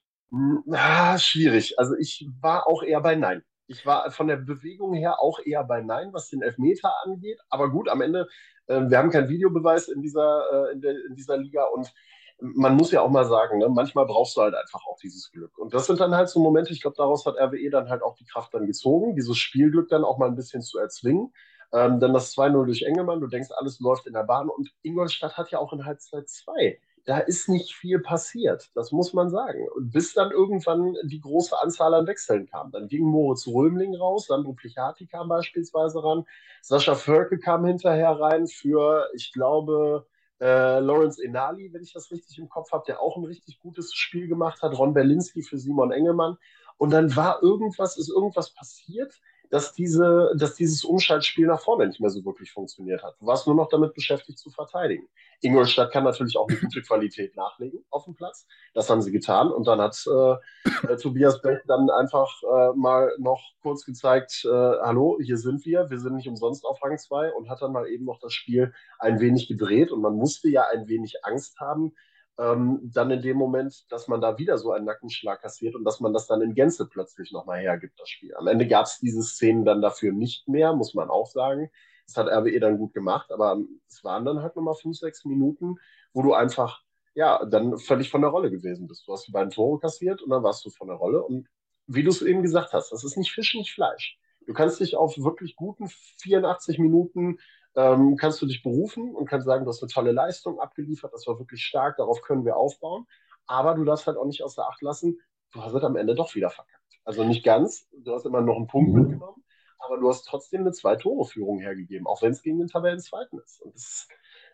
[0.73, 1.79] Ah, schwierig.
[1.79, 3.43] Also ich war auch eher bei Nein.
[3.67, 7.41] Ich war von der Bewegung her auch eher bei Nein, was den Elfmeter angeht.
[7.49, 8.29] Aber gut, am Ende,
[8.67, 11.93] äh, wir haben keinen Videobeweis in dieser, äh, in, der, in dieser Liga und
[12.39, 15.57] man muss ja auch mal sagen, ne, manchmal brauchst du halt einfach auch dieses Glück.
[15.59, 18.15] Und das sind dann halt so Momente, ich glaube, daraus hat RWE dann halt auch
[18.15, 21.33] die Kraft dann gezogen, dieses Spielglück dann auch mal ein bisschen zu erzwingen.
[21.73, 24.49] Ähm, dann das 2-0 durch Engelmann, du denkst, alles läuft in der Bahn.
[24.51, 29.13] Und Ingolstadt hat ja auch in Halbzeit 2 da ist nicht viel passiert, das muss
[29.13, 29.67] man sagen.
[29.77, 32.73] Und bis dann irgendwann die große Anzahl an Wechseln kam.
[32.73, 36.27] Dann ging Moritz Römling raus, Sandro Plichati kam beispielsweise ran,
[36.63, 40.05] Sascha Völke kam hinterher rein für, ich glaube,
[40.41, 43.95] äh, Lawrence Enali, wenn ich das richtig im Kopf habe, der auch ein richtig gutes
[43.95, 44.77] Spiel gemacht hat.
[44.77, 46.37] Ron Berlinski für Simon Engelmann.
[46.77, 49.15] Und dann war irgendwas, ist irgendwas passiert.
[49.51, 53.17] Dass, diese, dass dieses Umschaltspiel nach vorne nicht mehr so wirklich funktioniert hat.
[53.21, 55.09] Du warst nur noch damit beschäftigt zu verteidigen.
[55.41, 58.47] Ingolstadt kann natürlich auch eine gute Qualität nachlegen auf dem Platz.
[58.75, 59.51] Das haben sie getan.
[59.51, 64.49] Und dann hat äh, äh, Tobias Beck dann einfach äh, mal noch kurz gezeigt, äh,
[64.49, 67.89] hallo, hier sind wir, wir sind nicht umsonst auf Rang 2 und hat dann mal
[67.89, 69.91] eben noch das Spiel ein wenig gedreht.
[69.91, 71.95] Und man musste ja ein wenig Angst haben,
[72.39, 76.01] ähm, dann in dem Moment, dass man da wieder so einen Nackenschlag kassiert und dass
[76.01, 78.35] man das dann in Gänze plötzlich nochmal hergibt, das Spiel.
[78.35, 81.71] Am Ende gab es diese Szenen dann dafür nicht mehr, muss man auch sagen.
[82.07, 85.77] Das hat RWE dann gut gemacht, aber es waren dann halt nochmal fünf, sechs Minuten,
[86.13, 86.83] wo du einfach,
[87.15, 89.09] ja, dann völlig von der Rolle gewesen bist.
[89.09, 91.23] Du hast die beiden Tore kassiert und dann warst du von der Rolle.
[91.23, 91.49] Und
[91.87, 94.19] wie du es eben gesagt hast, das ist nicht Fisch, nicht Fleisch.
[94.47, 97.39] Du kannst dich auf wirklich guten 84 Minuten
[97.77, 101.27] ähm, kannst du dich berufen und kannst sagen, du hast eine tolle Leistung abgeliefert, das
[101.27, 103.07] war wirklich stark, darauf können wir aufbauen.
[103.47, 105.21] Aber du darfst halt auch nicht aus der Acht lassen,
[105.53, 106.99] du hast halt am Ende doch wieder verkackt.
[107.05, 109.01] Also nicht ganz, du hast immer noch einen Punkt mhm.
[109.01, 109.45] mitgenommen,
[109.79, 113.63] aber du hast trotzdem eine Zwei-Tore-Führung hergegeben, auch wenn es gegen den Tabellenzweiten ist.
[113.63, 114.09] Und ist.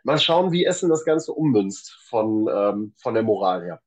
[0.04, 3.80] Mal schauen, wie Essen das Ganze ummünzt von, ähm, von der Moral her.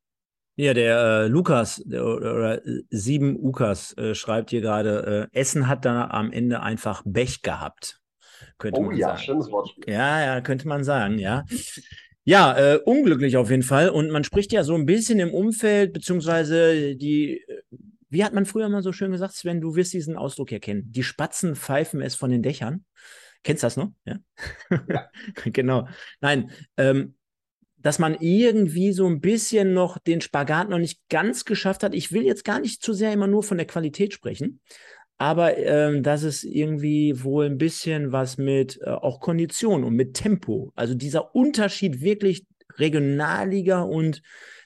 [0.55, 5.67] Ja, der äh, Lukas der, oder äh, sieben Ukas äh, schreibt hier gerade, äh, Essen
[5.67, 7.99] hat da am Ende einfach Bech gehabt.
[8.57, 9.19] Könnte oh man ja, sagen.
[9.19, 9.93] schönes Wortspiel.
[9.93, 11.43] Ja, ja, könnte man sagen, ja.
[12.23, 13.89] Ja, äh, unglücklich auf jeden Fall.
[13.89, 17.61] Und man spricht ja so ein bisschen im Umfeld, beziehungsweise die, äh,
[18.09, 20.91] wie hat man früher mal so schön gesagt, Sven, du wirst diesen Ausdruck erkennen.
[20.91, 22.85] Die Spatzen pfeifen es von den Dächern.
[23.43, 23.91] Kennst du das noch?
[24.05, 24.17] Ja.
[24.89, 25.09] ja.
[25.45, 25.87] genau.
[26.19, 27.15] Nein, ähm,
[27.77, 31.93] dass man irgendwie so ein bisschen noch den Spagat noch nicht ganz geschafft hat.
[31.93, 34.59] Ich will jetzt gar nicht zu sehr immer nur von der Qualität sprechen,
[35.17, 40.13] aber ähm, das ist irgendwie wohl ein bisschen was mit äh, auch Kondition und mit
[40.13, 40.71] Tempo.
[40.75, 42.45] Also dieser Unterschied wirklich
[42.77, 44.21] Regionalliga und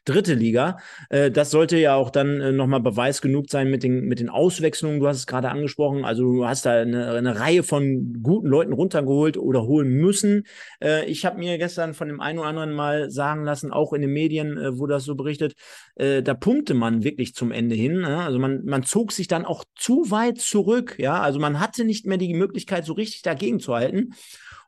[0.06, 0.78] dritte Liga.
[1.10, 4.30] Äh, das sollte ja auch dann äh, nochmal Beweis genug sein mit den, mit den
[4.30, 5.00] Auswechslungen.
[5.00, 6.06] Du hast es gerade angesprochen.
[6.06, 10.44] Also du hast da eine, eine Reihe von guten Leuten runtergeholt oder holen müssen.
[10.84, 14.02] Äh, ich habe mir gestern von dem einen oder anderen mal sagen lassen, auch in
[14.02, 15.54] den Medien äh, wurde das so berichtet,
[15.96, 18.02] äh, da pumpte man wirklich zum Ende hin.
[18.02, 18.26] Ja?
[18.26, 20.96] Also man, man zog sich dann auch zu weit zurück.
[20.98, 24.14] Ja, also man hatte nicht mehr die Möglichkeit, so richtig dagegen zu halten.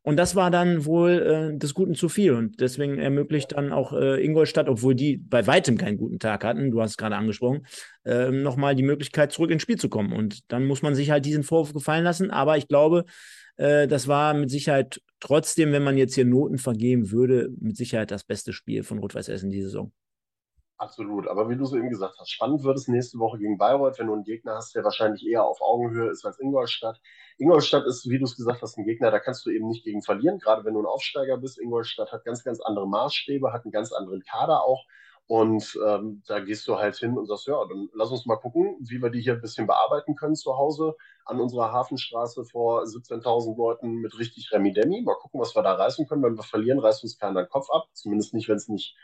[0.04, 2.34] Und das war dann wohl äh, des Guten zu viel.
[2.34, 6.72] Und deswegen ermöglicht dann auch äh, Ingolstadt, obwohl die bei weitem keinen guten Tag hatten,
[6.72, 7.68] du hast es gerade angesprochen,
[8.04, 10.14] äh, nochmal die Möglichkeit, zurück ins Spiel zu kommen.
[10.14, 12.32] Und dann muss man sich halt diesen Vorwurf gefallen lassen.
[12.32, 13.06] Aber ich glaube,
[13.58, 18.10] äh, das war mit Sicherheit trotzdem, wenn man jetzt hier Noten vergeben würde, mit Sicherheit
[18.10, 19.92] das beste Spiel von Rot-Weiß Essen diese Saison.
[20.82, 24.00] Absolut, aber wie du so eben gesagt hast, spannend wird es nächste Woche gegen Bayreuth,
[24.00, 27.00] wenn du einen Gegner hast, der wahrscheinlich eher auf Augenhöhe ist als Ingolstadt.
[27.38, 30.02] Ingolstadt ist, wie du es gesagt hast, ein Gegner, da kannst du eben nicht gegen
[30.02, 31.60] verlieren, gerade wenn du ein Aufsteiger bist.
[31.60, 34.84] Ingolstadt hat ganz, ganz andere Maßstäbe, hat einen ganz anderen Kader auch.
[35.28, 38.76] Und ähm, da gehst du halt hin und sagst, ja, dann lass uns mal gucken,
[38.82, 43.56] wie wir die hier ein bisschen bearbeiten können zu Hause an unserer Hafenstraße vor 17.000
[43.56, 45.04] Leuten mit richtig Remi-Demi.
[45.04, 46.24] Mal gucken, was wir da reißen können.
[46.24, 47.86] Wenn wir verlieren, reißt uns keiner den Kopf ab.
[47.94, 48.96] Zumindest nicht, wenn es nicht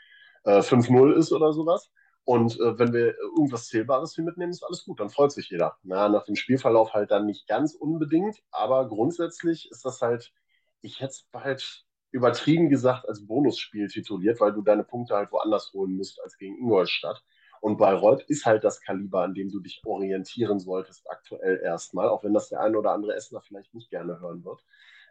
[0.44, 1.92] äh, 5-0 ist oder sowas.
[2.24, 5.78] Und äh, wenn wir irgendwas Zählbares hier mitnehmen, ist alles gut, dann freut sich jeder.
[5.84, 10.34] Na, nach dem Spielverlauf halt dann nicht ganz unbedingt, aber grundsätzlich ist das halt,
[10.82, 15.72] ich hätte es halt übertrieben gesagt als Bonusspiel tituliert, weil du deine Punkte halt woanders
[15.74, 17.24] holen musst als gegen Ingolstadt.
[17.62, 22.24] Und Bayreuth ist halt das Kaliber, an dem du dich orientieren solltest, aktuell erstmal, auch
[22.24, 24.64] wenn das der eine oder andere Essener vielleicht nicht gerne hören wird.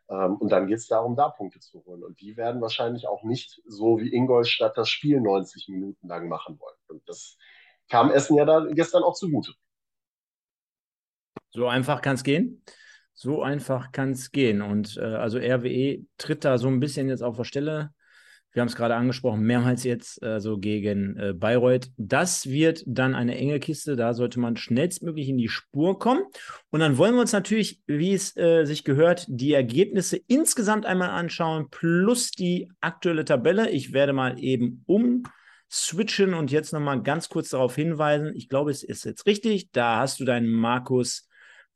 [0.08, 2.04] Ähm, und dann geht es darum, da Punkte zu holen.
[2.04, 6.58] Und die werden wahrscheinlich auch nicht so wie Ingolstadt das Spiel 90 Minuten lang machen
[6.60, 6.76] wollen.
[6.88, 7.36] Und das
[7.88, 9.52] kam Essen ja da gestern auch zugute.
[11.50, 12.62] So einfach kann es gehen.
[13.14, 14.60] So einfach kann es gehen.
[14.62, 17.94] Und äh, also RWE tritt da so ein bisschen jetzt auf der Stelle
[18.56, 21.90] wir haben es gerade angesprochen, mehrmals jetzt, also gegen äh, Bayreuth.
[21.98, 23.96] Das wird dann eine enge Kiste.
[23.96, 26.22] Da sollte man schnellstmöglich in die Spur kommen.
[26.70, 31.10] Und dann wollen wir uns natürlich, wie es äh, sich gehört, die Ergebnisse insgesamt einmal
[31.10, 33.68] anschauen, plus die aktuelle Tabelle.
[33.68, 38.32] Ich werde mal eben umswitchen und jetzt nochmal ganz kurz darauf hinweisen.
[38.34, 39.70] Ich glaube, es ist jetzt richtig.
[39.72, 41.28] Da hast du deinen Markus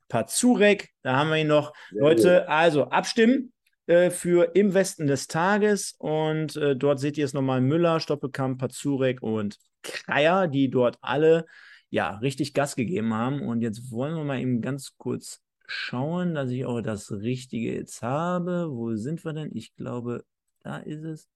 [0.09, 0.89] Pazurek.
[1.03, 1.73] Da haben wir ihn noch.
[1.91, 2.49] Sehr Leute, gut.
[2.49, 3.53] also abstimmen.
[3.87, 5.95] Äh, für im Westen des Tages.
[5.97, 11.45] Und äh, dort seht ihr es nochmal Müller, Stoppelkamp, Pazurek und Kreier, die dort alle
[11.89, 13.41] ja richtig Gas gegeben haben.
[13.41, 18.01] Und jetzt wollen wir mal eben ganz kurz schauen, dass ich auch das Richtige jetzt
[18.01, 18.67] habe.
[18.69, 19.49] Wo sind wir denn?
[19.55, 20.25] Ich glaube,
[20.59, 21.27] da ist es.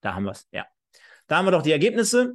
[0.00, 0.66] Da haben wir es, ja.
[1.26, 2.34] Da haben wir doch die Ergebnisse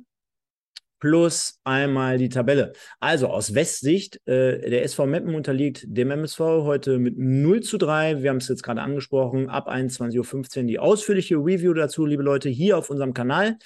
[1.00, 2.74] plus einmal die Tabelle.
[3.00, 8.22] Also aus Westsicht, äh, der SV Meppen unterliegt dem MSV heute mit 0 zu 3.
[8.22, 12.50] Wir haben es jetzt gerade angesprochen, ab 21.15 Uhr die ausführliche Review dazu, liebe Leute,
[12.50, 13.58] hier auf unserem Kanal.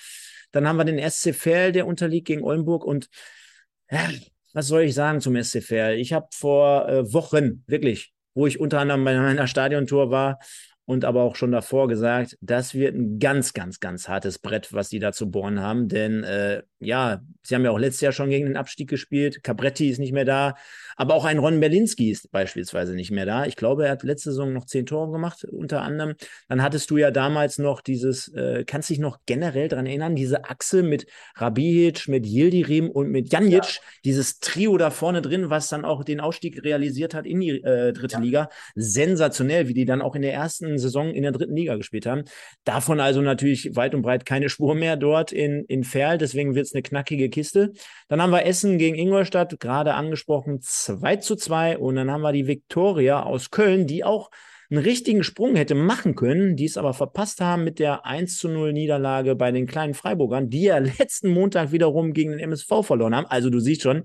[0.51, 3.09] Dann haben wir den SC Verl, der unterliegt gegen Oldenburg und
[3.89, 4.09] ja,
[4.53, 5.95] was soll ich sagen zum SC Verl?
[5.95, 10.39] Ich habe vor äh, Wochen, wirklich, wo ich unter anderem bei meiner Stadiontour war
[10.85, 14.89] und aber auch schon davor gesagt, das wird ein ganz, ganz, ganz hartes Brett, was
[14.89, 15.87] die da zu bohren haben.
[15.87, 19.43] Denn äh, ja, sie haben ja auch letztes Jahr schon gegen den Abstieg gespielt.
[19.43, 20.55] Capretti ist nicht mehr da,
[20.95, 23.45] aber auch ein Ron Berlinski ist beispielsweise nicht mehr da.
[23.45, 26.15] Ich glaube, er hat letzte Saison noch zehn Tore gemacht, unter anderem.
[26.47, 30.45] Dann hattest du ja damals noch dieses, äh, kannst dich noch generell daran erinnern, diese
[30.45, 33.81] Achse mit Rabihic, mit Yildirim und mit Janic, ja.
[34.05, 37.93] dieses Trio da vorne drin, was dann auch den Ausstieg realisiert hat in die äh,
[37.93, 38.21] dritte ja.
[38.21, 38.49] Liga.
[38.75, 42.23] Sensationell, wie die dann auch in der ersten Saison in der dritten Liga gespielt haben.
[42.63, 46.65] Davon also natürlich weit und breit keine Spur mehr dort in, in Ferl, deswegen wird
[46.65, 47.73] es eine knackige Kiste.
[48.07, 51.77] Dann haben wir Essen gegen Ingolstadt, gerade angesprochen, 2 zu 2.
[51.77, 54.29] Und dann haben wir die Viktoria aus Köln, die auch
[54.69, 58.49] einen richtigen Sprung hätte machen können, die es aber verpasst haben mit der 1 zu
[58.49, 63.15] 0 Niederlage bei den kleinen Freiburgern, die ja letzten Montag wiederum gegen den MSV verloren
[63.15, 63.27] haben.
[63.27, 64.03] Also du siehst schon,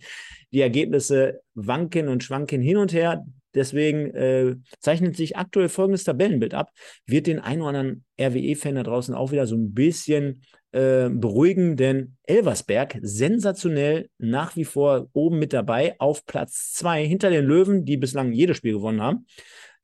[0.52, 3.24] die Ergebnisse wanken und schwanken hin und her.
[3.54, 6.70] Deswegen äh, zeichnet sich aktuell folgendes Tabellenbild ab.
[7.06, 11.76] Wird den einen oder anderen RWE-Fan da draußen auch wieder so ein bisschen äh, beruhigen,
[11.76, 17.84] denn Elversberg sensationell nach wie vor oben mit dabei auf Platz 2 hinter den Löwen,
[17.84, 19.26] die bislang jedes Spiel gewonnen haben.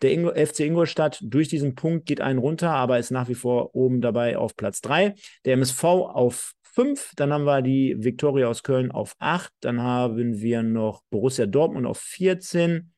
[0.03, 3.75] Der Ingo, FC Ingolstadt durch diesen Punkt geht einen runter, aber ist nach wie vor
[3.75, 5.15] oben dabei auf Platz 3.
[5.45, 10.41] Der MSV auf 5, dann haben wir die Viktoria aus Köln auf 8, dann haben
[10.41, 12.93] wir noch Borussia Dortmund auf 14,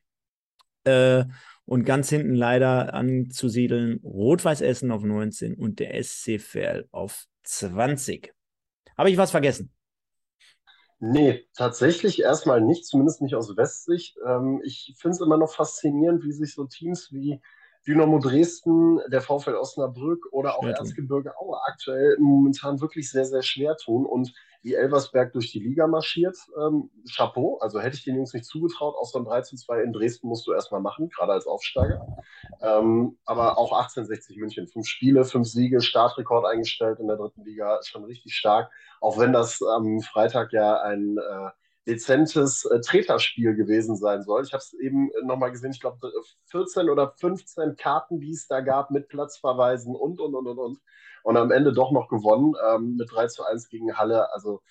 [0.87, 1.25] äh,
[1.65, 8.33] und ganz hinten leider anzusiedeln Rot-Weiß Essen auf 19 und der SC Verl auf 20.
[8.97, 9.71] Habe ich was vergessen?
[10.99, 14.17] Nee, tatsächlich erstmal nicht, zumindest nicht aus Westsicht.
[14.25, 17.39] Ähm, ich finde es immer noch faszinierend, wie sich so Teams wie
[17.87, 23.77] Dynamo Dresden, der VfL Osnabrück oder auch Erzgebirge Aue aktuell momentan wirklich sehr, sehr schwer
[23.77, 24.05] tun.
[24.05, 24.33] Und
[24.67, 26.37] wie Elversberg durch die Liga marschiert.
[26.59, 30.45] Ähm, Chapeau, also hätte ich den Jungs nicht zugetraut, ein 13 2 in Dresden musst
[30.45, 32.05] du erstmal machen, gerade als Aufsteiger.
[32.61, 37.79] Ähm, aber auch 1860 München, fünf Spiele, fünf Siege, Startrekord eingestellt in der dritten Liga,
[37.83, 38.69] schon richtig stark.
[38.99, 41.49] Auch wenn das am Freitag ja ein äh,
[41.87, 44.43] dezentes äh, Treterspiel gewesen sein soll.
[44.43, 45.97] Ich habe es eben nochmal gesehen, ich glaube
[46.51, 50.79] 14 oder 15 Karten, die es da gab mit Platzverweisen und, und, und, und, und
[51.27, 54.33] und am Ende doch noch gewonnen ähm, mit 3 zu 1 gegen Halle.
[54.33, 54.61] Also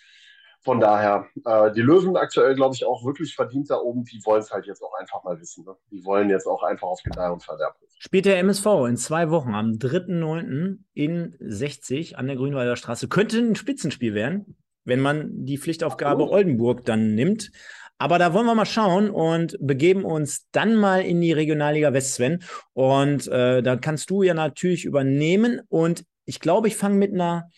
[0.62, 4.04] von daher, äh, die Löwen aktuell, glaube ich, auch wirklich verdient da oben.
[4.04, 5.66] Die wollen es halt jetzt auch einfach mal wissen.
[5.66, 5.76] Ne?
[5.90, 7.76] Die wollen jetzt auch einfach auf Gedeih und Verderb.
[7.98, 10.78] Spielt der MSV in zwei Wochen am 3.9.
[10.94, 13.08] in 60 an der Grünwalder Straße.
[13.08, 16.30] Könnte ein Spitzenspiel werden, wenn man die Pflichtaufgabe.
[16.30, 17.50] Oldenburg dann nimmt.
[17.98, 22.14] Aber da wollen wir mal schauen und begeben uns dann mal in die Regionalliga West,
[22.14, 22.42] Sven.
[22.74, 25.60] Und äh, da kannst du ja natürlich übernehmen.
[25.68, 27.50] Und ich glaube, ich fange mit einer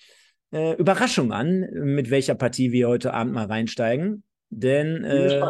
[0.52, 4.22] äh, Überraschung an, mit welcher Partie wir heute Abend mal reinsteigen.
[4.50, 5.42] Denn äh,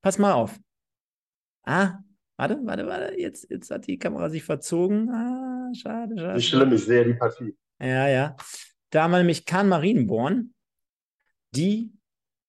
[0.00, 0.58] pass mal auf.
[1.64, 1.98] Ah,
[2.36, 3.20] warte, warte, warte.
[3.20, 5.10] Jetzt, jetzt hat die Kamera sich verzogen.
[5.10, 6.36] Ah, schade, schade.
[6.36, 7.54] Nicht schlimm, ich sehe die Partie.
[7.78, 8.36] Ja, ja.
[8.88, 10.53] Da haben wir nämlich Kahn Marienborn,
[11.56, 11.92] die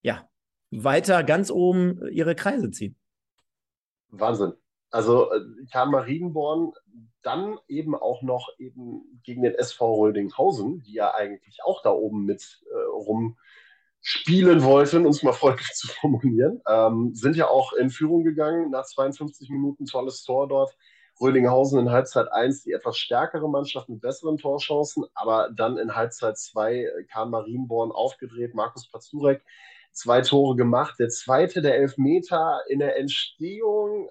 [0.01, 0.29] ja
[0.71, 2.95] weiter ganz oben ihre Kreise ziehen.
[4.09, 4.53] Wahnsinn.
[4.91, 5.41] Also äh,
[5.71, 6.73] Kahn Marienborn
[7.21, 12.23] dann eben auch noch eben gegen den SV Rödinghausen, die ja eigentlich auch da oben
[12.23, 17.89] mit äh, rumspielen wollten, um es mal freundlich zu formulieren, ähm, sind ja auch in
[17.89, 20.77] Führung gegangen nach 52 Minuten, tolles Tor dort.
[21.21, 26.37] Rödinghausen in Halbzeit 1 die etwas stärkere Mannschaft mit besseren Torchancen, aber dann in Halbzeit
[26.37, 29.41] 2 kam Marienborn aufgedreht, Markus Pazurek
[29.95, 30.95] zwei Tore gemacht.
[30.99, 34.09] Der zweite, der Elfmeter in der Entstehung,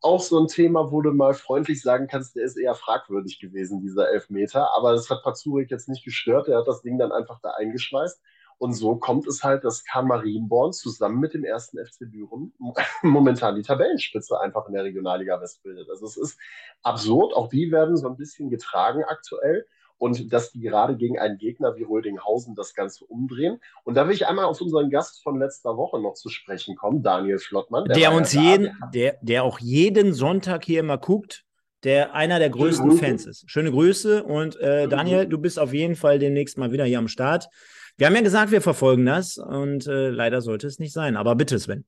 [0.00, 3.80] auch so ein Thema, wo du mal freundlich sagen kannst, der ist eher fragwürdig gewesen,
[3.80, 4.74] dieser Elfmeter.
[4.76, 6.48] Aber das hat Pazurik jetzt nicht gestört.
[6.48, 8.20] Er hat das Ding dann einfach da eingeschweißt.
[8.58, 12.52] Und so kommt es halt, dass Kahn Marienborn zusammen mit dem ersten FC Büren
[13.02, 15.88] momentan die Tabellenspitze einfach in der Regionalliga West bildet.
[15.90, 16.38] Also es ist
[16.82, 17.34] absurd.
[17.34, 19.66] Auch die werden so ein bisschen getragen aktuell
[19.98, 23.60] und dass die gerade gegen einen Gegner wie Rödinghausen das Ganze umdrehen.
[23.84, 27.02] Und da will ich einmal auf unseren Gast von letzter Woche noch zu sprechen kommen,
[27.02, 27.84] Daniel Flottmann.
[27.84, 31.44] Der, der uns ja jeden, der, der auch jeden Sonntag hier immer guckt,
[31.84, 33.44] der einer der größten Fans ist.
[33.46, 37.08] Schöne Grüße und äh, Daniel, du bist auf jeden Fall demnächst mal wieder hier am
[37.08, 37.48] Start.
[37.96, 41.16] Wir haben ja gesagt, wir verfolgen das und äh, leider sollte es nicht sein.
[41.16, 41.84] Aber bitte, Sven.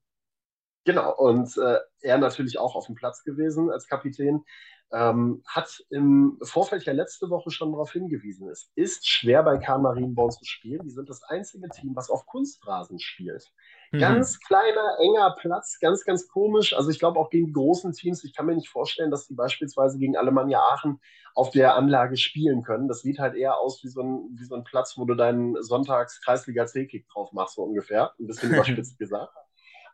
[0.85, 4.45] Genau, und äh, er natürlich auch auf dem Platz gewesen als Kapitän
[4.93, 9.81] ähm, hat im Vorfeld ja letzte Woche schon darauf hingewiesen, es ist schwer bei Karl
[9.81, 10.83] Marienborn zu spielen.
[10.85, 13.53] Die sind das einzige Team, was auf Kunstrasen spielt.
[13.93, 13.99] Mhm.
[13.99, 16.75] Ganz kleiner, enger Platz, ganz, ganz komisch.
[16.75, 19.35] Also ich glaube auch gegen die großen Teams, ich kann mir nicht vorstellen, dass die
[19.35, 21.01] beispielsweise gegen Alemannia Aachen
[21.35, 22.89] auf der Anlage spielen können.
[22.89, 25.63] Das sieht halt eher aus wie so ein, wie so ein Platz, wo du deinen
[25.63, 28.13] Sonntags-Kreisliga-C-Kick drauf machst, so ungefähr.
[28.19, 29.33] Ein bisschen überspitzt gesagt.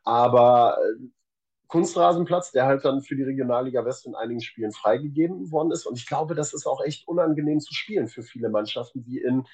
[0.05, 1.07] Aber äh,
[1.67, 5.87] Kunstrasenplatz, der halt dann für die Regionalliga West in einigen Spielen freigegeben worden ist.
[5.87, 9.47] Und ich glaube, das ist auch echt unangenehm zu spielen für viele Mannschaften, die in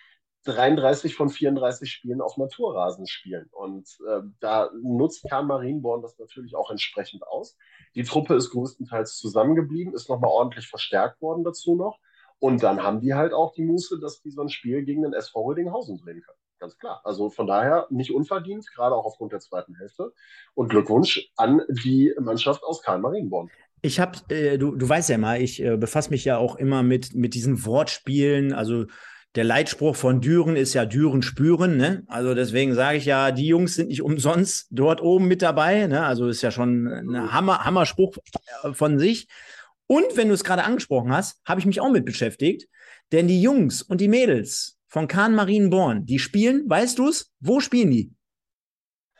[0.48, 3.48] 33 von 34 Spielen auf Naturrasen spielen.
[3.52, 7.56] Und äh, da nutzt Kahn Marienborn das natürlich auch entsprechend aus.
[7.94, 11.98] Die Truppe ist größtenteils zusammengeblieben, ist nochmal ordentlich verstärkt worden dazu noch.
[12.40, 15.12] Und dann haben die halt auch die Muße, dass die so ein Spiel gegen den
[15.12, 16.38] SV Rödinghausen drehen können.
[16.60, 17.00] Ganz klar.
[17.04, 20.12] Also von daher nicht unverdient, gerade auch aufgrund der zweiten Hälfte.
[20.54, 23.50] Und Glückwunsch an die Mannschaft aus Karl Marienborn.
[23.82, 26.82] Ich habe, äh, du, du weißt ja mal, ich äh, befasse mich ja auch immer
[26.82, 28.52] mit, mit diesen Wortspielen.
[28.52, 28.86] Also
[29.38, 31.76] der Leitspruch von Düren ist ja Düren spüren.
[31.76, 32.02] Ne?
[32.08, 35.86] Also deswegen sage ich ja, die Jungs sind nicht umsonst dort oben mit dabei.
[35.86, 36.04] Ne?
[36.04, 38.16] Also ist ja schon ein Hammer, Hammerspruch
[38.72, 39.28] von sich.
[39.86, 42.68] Und wenn du es gerade angesprochen hast, habe ich mich auch mit beschäftigt.
[43.12, 47.30] Denn die Jungs und die Mädels von Kahn Marienborn, die spielen, weißt du es?
[47.38, 48.12] Wo spielen die?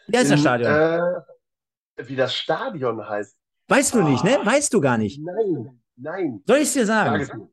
[0.09, 0.73] Wie heißt das Stadion?
[0.73, 3.37] Äh, wie das Stadion heißt.
[3.69, 4.09] Weißt du oh.
[4.09, 4.37] nicht, ne?
[4.43, 5.21] Weißt du gar nicht.
[5.23, 6.43] Nein, nein.
[6.45, 7.49] Soll ich es dir sagen?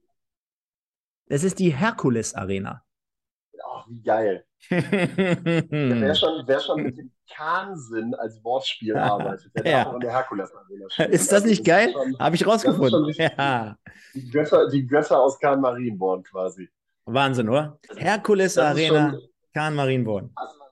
[1.27, 2.83] Es ist die Herkules Arena.
[3.67, 4.45] Ach, wie geil.
[4.69, 9.77] wer, schon, wer schon mit dem Kahnsinn als Wortspiel arbeitet, der ja.
[9.77, 11.11] darf auch in der Herkules Arena spielen.
[11.11, 11.93] Ist das nicht geil?
[12.19, 13.13] Habe ich rausgefunden.
[13.17, 13.77] Ja.
[14.13, 16.69] Die, Götter, die Götter aus Kahn Marienborn quasi.
[17.05, 17.79] Wahnsinn, oder?
[17.95, 19.17] Herkules Arena,
[19.53, 20.31] Kahn Marienborn.
[20.35, 20.64] Also,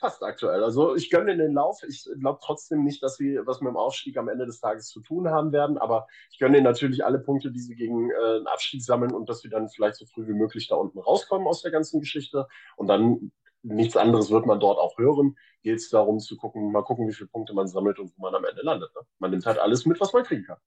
[0.00, 0.64] passt aktuell.
[0.64, 1.82] Also ich gönne den Lauf.
[1.88, 5.00] Ich glaube trotzdem nicht, dass wir was mit dem Aufstieg am Ende des Tages zu
[5.00, 8.46] tun haben werden, aber ich gönne ihnen natürlich alle Punkte, die sie gegen äh, einen
[8.46, 11.62] Abstieg sammeln und dass wir dann vielleicht so früh wie möglich da unten rauskommen aus
[11.62, 12.46] der ganzen Geschichte.
[12.76, 13.32] Und dann
[13.62, 15.36] nichts anderes wird man dort auch hören.
[15.62, 18.34] Geht es darum zu gucken, mal gucken, wie viele Punkte man sammelt und wo man
[18.34, 18.90] am Ende landet.
[18.94, 19.02] Ne?
[19.18, 20.58] Man nimmt halt alles mit, was man kriegen kann.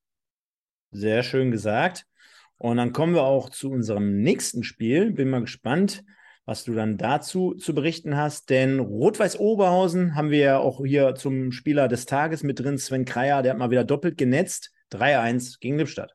[0.91, 2.05] Sehr schön gesagt.
[2.57, 5.11] Und dann kommen wir auch zu unserem nächsten Spiel.
[5.11, 6.03] Bin mal gespannt,
[6.45, 8.49] was du dann dazu zu berichten hast.
[8.49, 13.05] Denn Rot-Weiß Oberhausen haben wir ja auch hier zum Spieler des Tages mit drin, Sven
[13.05, 14.71] Kreier, der hat mal wieder doppelt genetzt.
[14.91, 16.13] 3-1 gegen Lippstadt.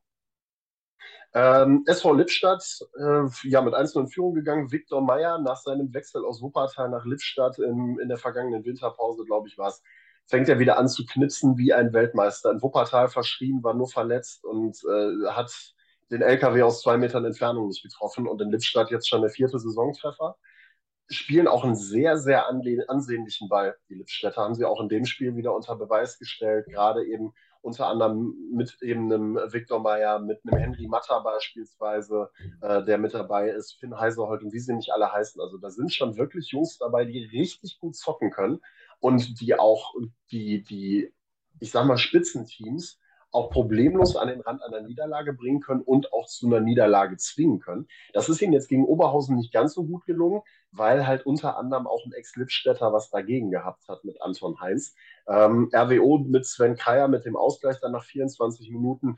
[1.35, 2.65] Ähm, SV Lippstadt,
[2.99, 4.73] äh, ja, mit 1 in Führung gegangen.
[4.73, 9.49] Viktor Meyer nach seinem Wechsel aus Wuppertal nach Lippstadt in, in der vergangenen Winterpause, glaube
[9.49, 9.83] ich, war es,
[10.27, 12.51] fängt er wieder an zu knipsen wie ein Weltmeister.
[12.51, 15.75] In Wuppertal verschrien, war nur verletzt und äh, hat
[16.11, 19.59] den LKW aus zwei Metern Entfernung nicht getroffen und in Lippstadt jetzt schon der vierte
[19.59, 20.37] Saisontreffer.
[21.11, 23.77] Spielen auch einen sehr, sehr ansehnlichen Ball.
[23.89, 27.87] Die Lippstädter haben sie auch in dem Spiel wieder unter Beweis gestellt, gerade eben unter
[27.87, 33.49] anderem mit eben einem Viktor Meyer, mit einem Henry Matter beispielsweise, äh, der mit dabei
[33.49, 35.41] ist, Finn Heiserholt und wie sie nicht alle heißen.
[35.41, 38.61] Also da sind schon wirklich Jungs dabei, die richtig gut zocken können
[39.01, 39.95] und die auch
[40.31, 41.13] die, die
[41.61, 42.99] ich sag mal, Spitzenteams
[43.31, 47.61] auch problemlos an den Rand einer Niederlage bringen können und auch zu einer Niederlage zwingen
[47.61, 47.87] können.
[48.13, 51.87] Das ist ihnen jetzt gegen Oberhausen nicht ganz so gut gelungen, weil halt unter anderem
[51.87, 54.95] auch ein Ex-Lippstädter was dagegen gehabt hat mit Anton Heinz.
[55.27, 59.17] Ähm, RWO mit Sven Kreier mit dem Ausgleich dann nach 24 Minuten.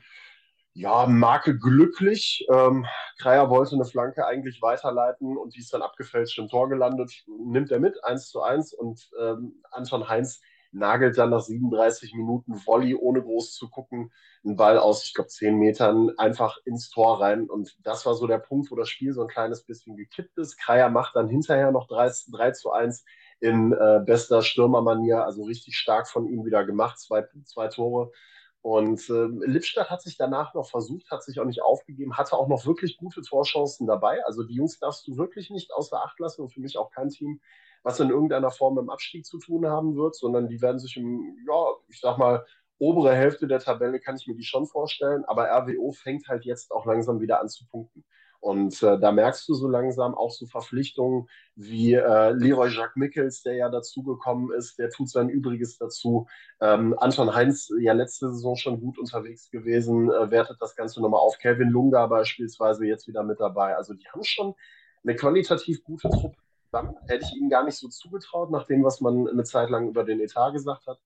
[0.73, 2.45] Ja, Marke glücklich.
[2.49, 2.85] Ähm,
[3.19, 7.11] Kreier wollte eine Flanke eigentlich weiterleiten und die ist dann abgefälscht im Tor gelandet.
[7.27, 10.41] Nimmt er mit, 1 zu 1 und ähm, Anton Heinz
[10.71, 14.11] nagelt dann nach 37 Minuten Volley, ohne groß zu gucken,
[14.43, 17.49] einen Ball aus, ich glaube, 10 Metern einfach ins Tor rein.
[17.49, 20.57] Und das war so der Punkt, wo das Spiel so ein kleines bisschen gekippt ist.
[20.57, 23.05] Kreier macht dann hinterher noch 3, 3 zu 1
[23.39, 28.11] in äh, bester Stürmermanier, also richtig stark von ihm wieder gemacht, zwei, zwei Tore.
[28.61, 32.47] Und äh, Lippstadt hat sich danach noch versucht, hat sich auch nicht aufgegeben, hatte auch
[32.47, 34.23] noch wirklich gute Torchancen dabei.
[34.25, 37.09] Also die Jungs darfst du wirklich nicht außer Acht lassen und für mich auch kein
[37.09, 37.41] Team,
[37.83, 40.95] was in irgendeiner Form mit dem Abstieg zu tun haben wird, sondern die werden sich
[40.97, 41.55] im, ja,
[41.89, 42.45] ich sag mal,
[42.77, 46.71] obere Hälfte der Tabelle kann ich mir die schon vorstellen, aber RWO fängt halt jetzt
[46.71, 48.05] auch langsam wieder an zu punkten.
[48.41, 53.43] Und äh, da merkst du so langsam auch so Verpflichtungen wie äh, Leroy Jacques Mickels,
[53.43, 56.27] der ja dazugekommen ist, der tut sein Übriges dazu.
[56.59, 61.19] Ähm, Anton Heinz, ja letzte Saison schon gut unterwegs gewesen, äh, wertet das Ganze nochmal
[61.19, 61.37] auf.
[61.37, 63.75] Kevin Lunga beispielsweise jetzt wieder mit dabei.
[63.75, 64.55] Also die haben schon
[65.03, 66.95] eine qualitativ gute Truppe zusammen.
[67.07, 70.03] Hätte ich ihnen gar nicht so zugetraut, nach dem, was man eine Zeit lang über
[70.03, 70.99] den Etat gesagt hat.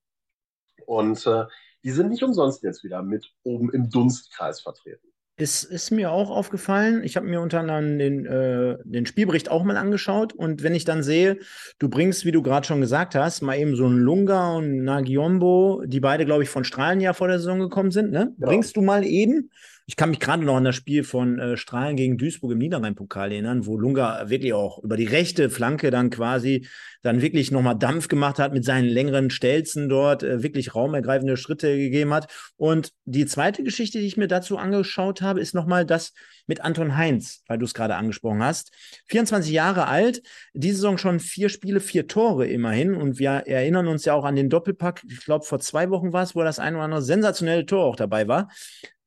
[0.85, 1.45] Und äh,
[1.83, 5.07] die sind nicht umsonst jetzt wieder mit oben im Dunstkreis vertreten.
[5.37, 7.03] Es ist mir auch aufgefallen.
[7.03, 10.31] Ich habe mir unter anderem den, äh, den Spielbericht auch mal angeschaut.
[10.31, 11.39] Und wenn ich dann sehe,
[11.77, 15.83] du bringst, wie du gerade schon gesagt hast, mal eben so einen Lunga und Nagiombo,
[15.85, 18.33] die beide, glaube ich, von Strahlen ja vor der Saison gekommen sind, ne?
[18.37, 18.47] Genau.
[18.47, 19.49] Bringst du mal eben
[19.87, 23.31] Ich kann mich gerade noch an das Spiel von äh, Strahlen gegen Duisburg im Niederrhein-Pokal
[23.31, 26.67] erinnern, wo Lunga wirklich auch über die rechte Flanke dann quasi
[27.03, 31.77] dann wirklich nochmal Dampf gemacht hat mit seinen längeren Stelzen dort, äh, wirklich raumergreifende Schritte
[31.77, 32.33] gegeben hat.
[32.57, 36.13] Und die zweite Geschichte, die ich mir dazu angeschaut habe, ist nochmal das
[36.47, 38.71] mit Anton Heinz, weil du es gerade angesprochen hast.
[39.07, 40.23] 24 Jahre alt,
[40.53, 42.95] diese Saison schon vier Spiele, vier Tore immerhin.
[42.95, 46.23] Und wir erinnern uns ja auch an den Doppelpack, ich glaube vor zwei Wochen war
[46.23, 48.49] es, wo das ein oder andere sensationelle Tor auch dabei war.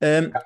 [0.01, 0.43] Ähm, ja.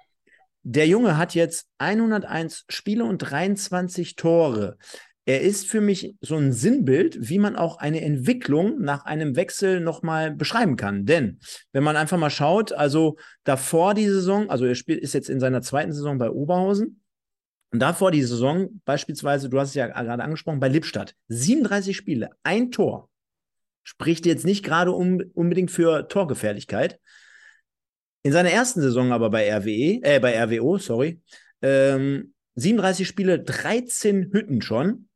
[0.62, 4.76] Der Junge hat jetzt 101 Spiele und 23 Tore.
[5.24, 9.80] Er ist für mich so ein Sinnbild, wie man auch eine Entwicklung nach einem Wechsel
[9.80, 11.06] nochmal beschreiben kann.
[11.06, 11.38] Denn
[11.72, 15.38] wenn man einfach mal schaut, also davor die Saison, also er spielt, ist jetzt in
[15.38, 17.02] seiner zweiten Saison bei Oberhausen,
[17.72, 22.28] und davor die Saison, beispielsweise, du hast es ja gerade angesprochen, bei Lippstadt, 37 Spiele,
[22.42, 23.08] ein Tor.
[23.82, 27.00] Spricht jetzt nicht gerade um, unbedingt für Torgefährlichkeit.
[28.22, 31.20] In seiner ersten Saison aber bei RWE, äh, bei RWO, sorry,
[31.60, 35.08] ähm, 37 Spiele, 13 Hütten schon.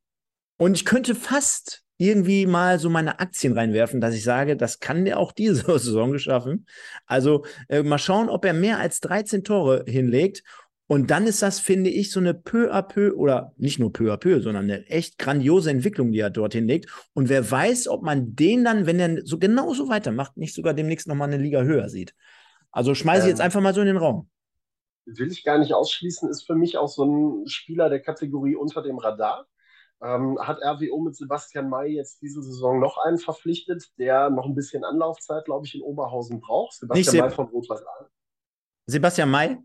[0.58, 5.04] Und ich könnte fast irgendwie mal so meine Aktien reinwerfen, dass ich sage, das kann
[5.04, 6.66] der auch diese Saison geschaffen.
[7.06, 10.42] Also äh, mal schauen, ob er mehr als 13 Tore hinlegt.
[10.88, 14.12] Und dann ist das, finde ich, so eine peu à peu oder nicht nur peu
[14.12, 16.88] à peu, sondern eine echt grandiose Entwicklung, die er dorthin legt.
[17.12, 21.08] Und wer weiß, ob man den dann, wenn er so genauso weitermacht, nicht sogar demnächst
[21.08, 22.14] nochmal eine Liga höher sieht.
[22.76, 24.28] Also schmeiße ich jetzt ähm, einfach mal so in den Raum.
[25.06, 28.82] Will ich gar nicht ausschließen, ist für mich auch so ein Spieler der Kategorie unter
[28.82, 29.46] dem Radar.
[30.02, 34.54] Ähm, hat RWO mit Sebastian May jetzt diese Saison noch einen verpflichtet, der noch ein
[34.54, 36.74] bisschen Anlaufzeit, glaube ich, in Oberhausen braucht.
[36.74, 37.82] Sebastian May von Rot-Weiß
[38.84, 39.56] Sebastian May?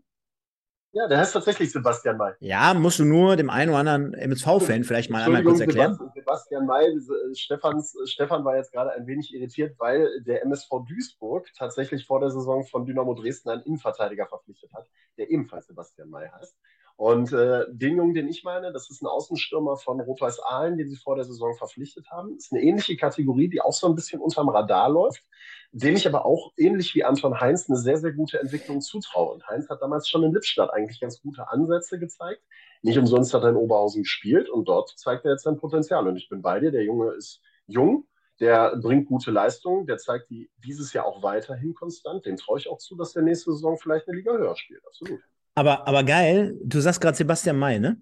[0.94, 2.34] Ja, der heißt tatsächlich Sebastian May.
[2.40, 5.98] Ja, musst du nur dem einen oder anderen MSV-Fan vielleicht mal einmal kurz erklären.
[6.14, 11.48] Sebastian May, äh, Stefans, Stefan war jetzt gerade ein wenig irritiert, weil der MSV Duisburg
[11.56, 14.86] tatsächlich vor der Saison von Dynamo Dresden einen Innenverteidiger verpflichtet hat,
[15.16, 16.54] der ebenfalls Sebastian May heißt.
[16.96, 20.88] Und äh, den Jungen, den ich meine, das ist ein Außenstürmer von Rot-Weiß Aalen, den
[20.88, 22.36] sie vor der Saison verpflichtet haben.
[22.36, 25.24] Ist eine ähnliche Kategorie, die auch so ein bisschen unterm Radar läuft
[25.72, 29.32] dem ich aber auch ähnlich wie Anton Heinz eine sehr, sehr gute Entwicklung zutraue.
[29.32, 32.42] Und Heinz hat damals schon in Lippstadt eigentlich ganz gute Ansätze gezeigt.
[32.82, 36.06] Nicht umsonst hat er in Oberhausen gespielt und dort zeigt er jetzt sein Potenzial.
[36.06, 38.06] Und ich bin bei dir, der Junge ist jung,
[38.38, 42.26] der bringt gute Leistungen, der zeigt die dieses Jahr auch weiterhin konstant.
[42.26, 44.86] Dem traue ich auch zu, dass der nächste Saison vielleicht eine Liga höher spielt.
[44.86, 45.20] Absolut.
[45.54, 47.98] Aber, aber geil, du sagst gerade Sebastian May, ne?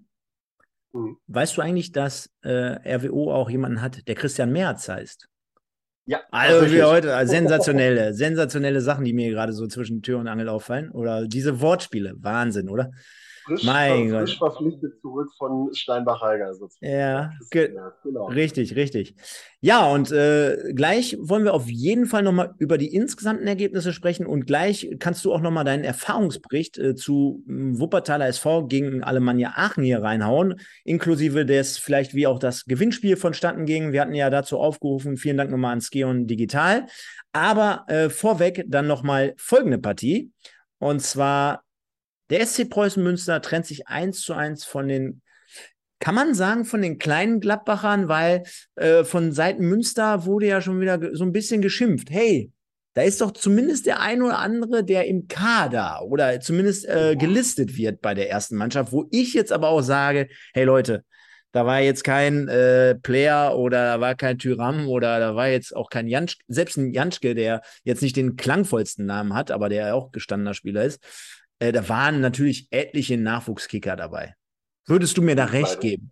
[0.93, 1.17] Mhm.
[1.27, 5.27] Weißt du eigentlich, dass äh, RWO auch jemanden hat, der Christian Merz heißt?
[6.05, 6.21] Ja.
[6.31, 10.49] Also wie heute, also sensationelle, sensationelle Sachen, die mir gerade so zwischen Tür und Angel
[10.49, 10.91] auffallen.
[10.91, 12.91] Oder diese Wortspiele, Wahnsinn, oder?
[13.43, 16.91] Frisch, mein ver, frisch verpflichtet zurück von Steinbach-Heiger sozusagen.
[16.91, 18.25] Ja, ge genau.
[18.27, 19.15] richtig, richtig.
[19.59, 24.25] Ja, und äh, gleich wollen wir auf jeden Fall nochmal über die insgesamten Ergebnisse sprechen
[24.25, 29.53] und gleich kannst du auch nochmal deinen Erfahrungsbericht äh, zu äh, Wuppertaler SV gegen Alemannia
[29.55, 33.91] Aachen hier reinhauen, inklusive des vielleicht wie auch das Gewinnspiel vonstatten ging.
[33.91, 36.87] Wir hatten ja dazu aufgerufen, vielen Dank nochmal an Skeon Digital.
[37.33, 40.31] Aber äh, vorweg dann nochmal folgende Partie.
[40.79, 41.63] Und zwar
[42.31, 45.21] der SC Preußen Münster trennt sich eins zu eins von den,
[45.99, 48.43] kann man sagen, von den kleinen Gladbachern, weil
[48.75, 52.09] äh, von Seiten Münster wurde ja schon wieder so ein bisschen geschimpft.
[52.09, 52.51] Hey,
[52.93, 57.77] da ist doch zumindest der ein oder andere, der im Kader oder zumindest äh, gelistet
[57.77, 61.03] wird bei der ersten Mannschaft, wo ich jetzt aber auch sage, hey Leute,
[61.53, 65.75] da war jetzt kein äh, Player oder da war kein Tyram oder da war jetzt
[65.75, 69.95] auch kein Janschke, selbst ein Janschke, der jetzt nicht den klangvollsten Namen hat, aber der
[69.95, 71.01] auch gestandener Spieler ist
[71.61, 74.35] äh, da waren natürlich etliche Nachwuchskicker dabei.
[74.87, 76.11] Würdest du mir da recht geben?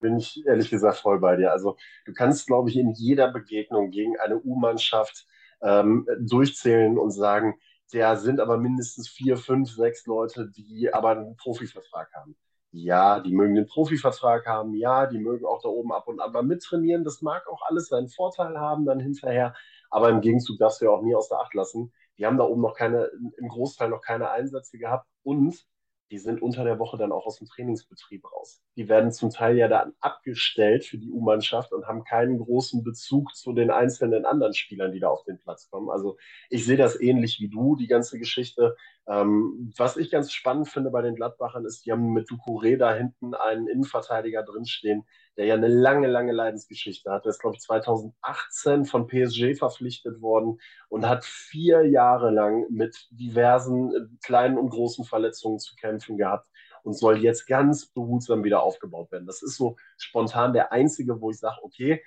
[0.00, 1.52] Bin ich ehrlich gesagt voll bei dir.
[1.52, 5.26] Also du kannst, glaube ich, in jeder Begegnung gegen eine U-Mannschaft
[5.62, 7.54] ähm, durchzählen und sagen,
[7.92, 12.36] da sind aber mindestens vier, fünf, sechs Leute, die aber einen Profivertrag haben.
[12.70, 16.32] Ja, die mögen den Profivertrag haben, ja, die mögen auch da oben ab und an
[16.32, 17.02] mal mittrainieren.
[17.02, 19.54] Das mag auch alles seinen Vorteil haben dann hinterher,
[19.88, 22.44] aber im Gegenzug darfst du ja auch nie aus der Acht lassen, die haben da
[22.44, 25.66] oben noch keine, im Großteil noch keine Einsätze gehabt und
[26.10, 28.62] die sind unter der Woche dann auch aus dem Trainingsbetrieb raus.
[28.76, 33.34] Die werden zum Teil ja dann abgestellt für die U-Mannschaft und haben keinen großen Bezug
[33.36, 35.90] zu den einzelnen anderen Spielern, die da auf den Platz kommen.
[35.90, 36.16] Also
[36.48, 38.74] ich sehe das ähnlich wie du, die ganze Geschichte.
[39.08, 42.92] Ähm, was ich ganz spannend finde bei den Gladbachern ist, die haben mit Ducouré da
[42.94, 45.06] hinten einen Innenverteidiger drinstehen,
[45.38, 47.24] der ja eine lange, lange Leidensgeschichte hat.
[47.24, 53.06] Der ist, glaube ich, 2018 von PSG verpflichtet worden und hat vier Jahre lang mit
[53.10, 56.46] diversen äh, kleinen und großen Verletzungen zu kämpfen gehabt
[56.82, 59.26] und soll jetzt ganz behutsam wieder aufgebaut werden.
[59.26, 62.02] Das ist so spontan der einzige, wo ich sage, okay,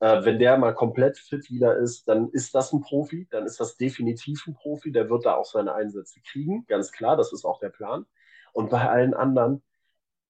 [0.00, 3.60] Äh, wenn der mal komplett fit wieder ist, dann ist das ein Profi, dann ist
[3.60, 7.44] das definitiv ein Profi, der wird da auch seine Einsätze kriegen, ganz klar, das ist
[7.44, 8.04] auch der Plan.
[8.52, 9.62] Und bei allen anderen,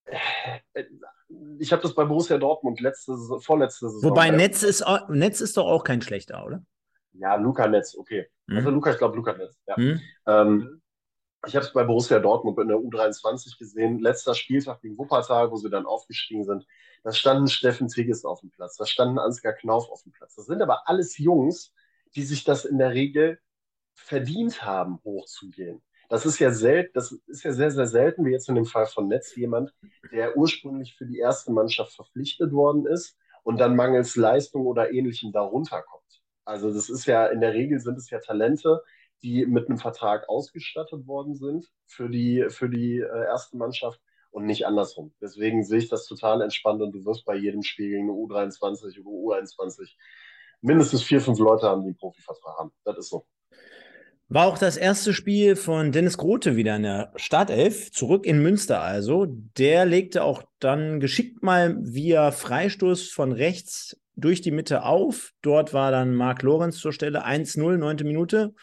[0.05, 0.83] äh,
[1.59, 4.11] ich habe das bei Borussia Dortmund letzte, vorletzte Saison.
[4.11, 6.63] Wobei Netz ist, Netz ist doch auch kein schlechter, oder?
[7.13, 8.27] Ja, Luca Netz, okay.
[8.47, 8.57] Mhm.
[8.57, 9.75] Also Luca, ich glaube Luca Netz, ja.
[9.77, 10.01] Mhm.
[10.27, 10.81] Ähm,
[11.47, 15.55] ich habe es bei Borussia Dortmund in der U23 gesehen, letzter Spieltag gegen Wuppertal, wo
[15.57, 16.65] sie dann aufgestiegen sind.
[17.03, 20.35] Da standen Steffen Tigges auf dem Platz, da standen Ansgar Knauf auf dem Platz.
[20.35, 21.73] Das sind aber alles Jungs,
[22.15, 23.39] die sich das in der Regel
[23.93, 25.81] verdient haben, hochzugehen.
[26.09, 28.85] Das ist ja selten, das ist ja sehr, sehr selten, wie jetzt in dem Fall
[28.85, 29.73] von Netz, jemand,
[30.11, 35.31] der ursprünglich für die erste Mannschaft verpflichtet worden ist und dann mangels Leistung oder ähnlichem
[35.31, 36.03] darunter kommt.
[36.43, 38.81] Also das ist ja, in der Regel sind es ja Talente,
[39.23, 43.99] die mit einem Vertrag ausgestattet worden sind für die, für die äh, erste Mannschaft
[44.31, 45.13] und nicht andersrum.
[45.21, 48.99] Deswegen sehe ich das total entspannt und du wirst bei jedem Spiel gegen eine U23
[48.99, 49.89] oder U21
[50.61, 52.71] mindestens vier, fünf Leute haben, die einen Profivertrag haben.
[52.83, 53.25] Das ist so.
[54.27, 58.81] War auch das erste Spiel von Dennis Grote wieder in der Startelf, zurück in Münster
[58.81, 59.27] also.
[59.27, 65.31] Der legte auch dann geschickt mal via Freistoß von rechts durch die Mitte auf.
[65.43, 68.55] Dort war dann Marc Lorenz zur Stelle, 1-0, neunte Minute.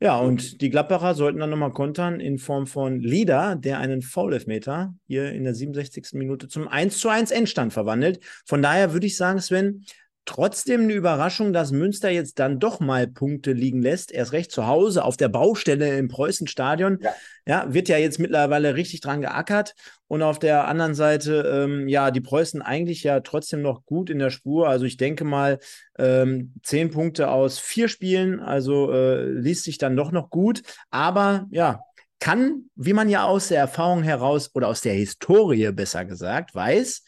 [0.00, 4.94] Ja, und die Gladbacher sollten dann nochmal kontern in Form von Lieder, der einen Foul-Elfmeter
[5.08, 6.10] hier in der 67.
[6.12, 8.20] Minute zum 1 zu 1 Endstand verwandelt.
[8.46, 9.84] Von daher würde ich sagen, Sven,
[10.28, 14.12] trotzdem eine Überraschung, dass Münster jetzt dann doch mal Punkte liegen lässt.
[14.12, 16.98] Erst recht zu Hause auf der Baustelle im Preußenstadion.
[17.00, 17.14] Ja.
[17.46, 19.74] ja, wird ja jetzt mittlerweile richtig dran geackert.
[20.06, 24.18] Und auf der anderen Seite, ähm, ja, die Preußen eigentlich ja trotzdem noch gut in
[24.18, 24.68] der Spur.
[24.68, 25.58] Also ich denke mal,
[25.98, 30.62] ähm, zehn Punkte aus vier Spielen, also äh, liest sich dann doch noch gut.
[30.90, 31.80] Aber ja,
[32.20, 37.02] kann, wie man ja aus der Erfahrung heraus oder aus der Historie besser gesagt weiß,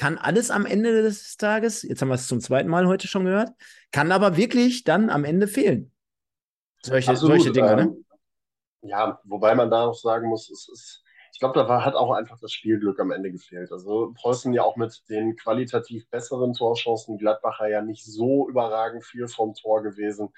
[0.00, 3.26] kann alles am Ende des Tages, jetzt haben wir es zum zweiten Mal heute schon
[3.26, 3.50] gehört,
[3.92, 5.92] kann aber wirklich dann am Ende fehlen.
[6.82, 7.82] Solche, solche Dinge, ne?
[7.82, 7.88] ähm,
[8.80, 8.88] ne?
[8.88, 12.12] Ja, wobei man da auch sagen muss, es ist, ich glaube, da war, hat auch
[12.12, 13.72] einfach das Spielglück am Ende gefehlt.
[13.72, 19.28] Also Preußen ja auch mit den qualitativ besseren Torchancen, Gladbacher ja nicht so überragend viel
[19.28, 20.30] vom Tor gewesen.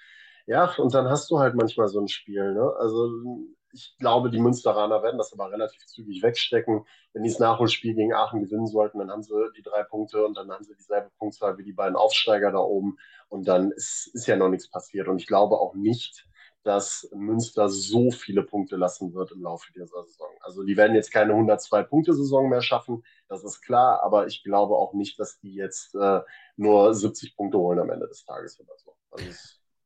[0.47, 2.53] Ja, und dann hast du halt manchmal so ein Spiel.
[2.53, 2.69] Ne?
[2.81, 6.85] Also ich glaube, die Münsteraner werden das aber relativ zügig wegstecken.
[7.13, 10.37] Wenn die das Nachholspiel gegen Aachen gewinnen sollten, dann haben sie die drei Punkte und
[10.37, 12.99] dann haben sie dieselbe Punktzahl wie die beiden Aufsteiger da oben.
[13.29, 15.09] Und dann ist, ist ja noch nichts passiert.
[15.09, 16.27] Und ich glaube auch nicht,
[16.63, 20.31] dass Münster so viele Punkte lassen wird im Laufe dieser Saison.
[20.41, 24.93] Also die werden jetzt keine 102-Punkte-Saison mehr schaffen, das ist klar, aber ich glaube auch
[24.93, 26.21] nicht, dass die jetzt äh,
[26.57, 28.95] nur 70 Punkte holen am Ende des Tages oder so.
[29.11, 29.27] Also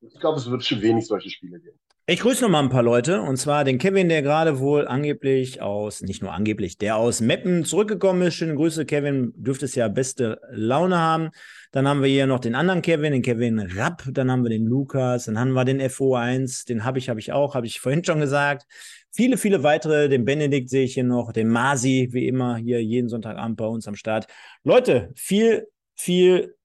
[0.01, 1.78] ich glaube, es wird schon wenig solche Spiele geben.
[2.09, 5.61] Ich grüße noch mal ein paar Leute und zwar den Kevin, der gerade wohl angeblich
[5.61, 8.34] aus, nicht nur angeblich, der aus Meppen zurückgekommen ist.
[8.34, 9.32] Schöne Grüße, Kevin.
[9.34, 11.30] Dürftest ja beste Laune haben.
[11.72, 14.04] Dann haben wir hier noch den anderen Kevin, den Kevin Rapp.
[14.12, 15.24] Dann haben wir den Lukas.
[15.24, 16.68] Dann haben wir den FO1.
[16.68, 18.66] Den habe ich, habe ich auch, habe ich vorhin schon gesagt.
[19.11, 20.09] Viele, viele weitere.
[20.09, 21.32] Den Benedikt sehe ich hier noch.
[21.32, 24.28] Den Masi, wie immer, hier jeden Sonntagabend bei uns am Start.
[24.62, 26.55] Leute, viel, viel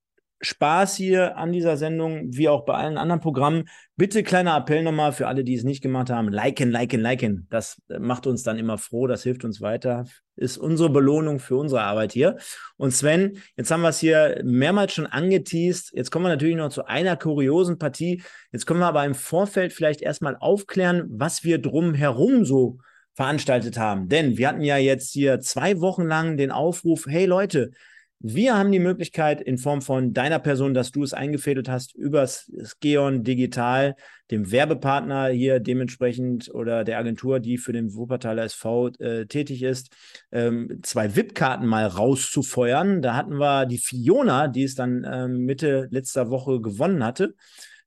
[0.42, 3.68] Spaß hier an dieser Sendung, wie auch bei allen anderen Programmen.
[3.96, 6.28] Bitte kleiner Appell nochmal für alle, die es nicht gemacht haben.
[6.28, 7.46] Liken, liken, liken.
[7.48, 10.04] Das macht uns dann immer froh, das hilft uns weiter.
[10.34, 12.38] Ist unsere Belohnung für unsere Arbeit hier.
[12.76, 15.92] Und Sven, jetzt haben wir es hier mehrmals schon angeteased.
[15.94, 18.22] Jetzt kommen wir natürlich noch zu einer kuriosen Partie.
[18.50, 22.78] Jetzt können wir aber im Vorfeld vielleicht erstmal aufklären, was wir drumherum so
[23.14, 24.08] veranstaltet haben.
[24.08, 27.70] Denn wir hatten ja jetzt hier zwei Wochen lang den Aufruf, hey Leute,
[28.24, 32.52] wir haben die Möglichkeit in Form von deiner Person, dass du es eingefädelt hast, übers
[32.64, 33.96] Skeon Digital,
[34.30, 39.92] dem Werbepartner hier dementsprechend oder der Agentur, die für den Wuppertaler SV äh, tätig ist,
[40.30, 43.02] ähm, zwei VIP-Karten mal rauszufeuern.
[43.02, 47.34] Da hatten wir die Fiona, die es dann ähm, Mitte letzter Woche gewonnen hatte.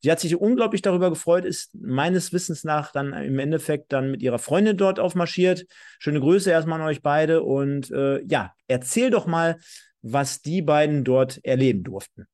[0.02, 4.22] Sie hat sich unglaublich darüber gefreut, ist meines Wissens nach dann im Endeffekt dann mit
[4.22, 5.66] ihrer Freundin dort aufmarschiert.
[5.98, 9.58] Schöne Grüße erstmal an euch beide und äh, ja, erzähl doch mal,
[10.06, 12.28] was die beiden dort erleben durften.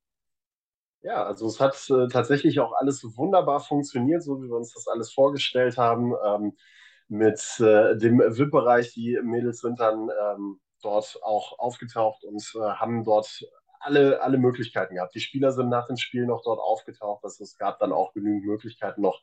[1.01, 4.87] Ja, also es hat äh, tatsächlich auch alles wunderbar funktioniert, so wie wir uns das
[4.87, 6.13] alles vorgestellt haben.
[6.23, 6.57] Ähm,
[7.07, 13.03] mit äh, dem VIP-Bereich, die Mädels sind dann ähm, dort auch aufgetaucht und äh, haben
[13.03, 13.41] dort
[13.79, 15.15] alle, alle Möglichkeiten gehabt.
[15.15, 17.23] Die Spieler sind nach dem Spiel noch dort aufgetaucht.
[17.23, 19.21] Also es gab dann auch genügend Möglichkeiten, noch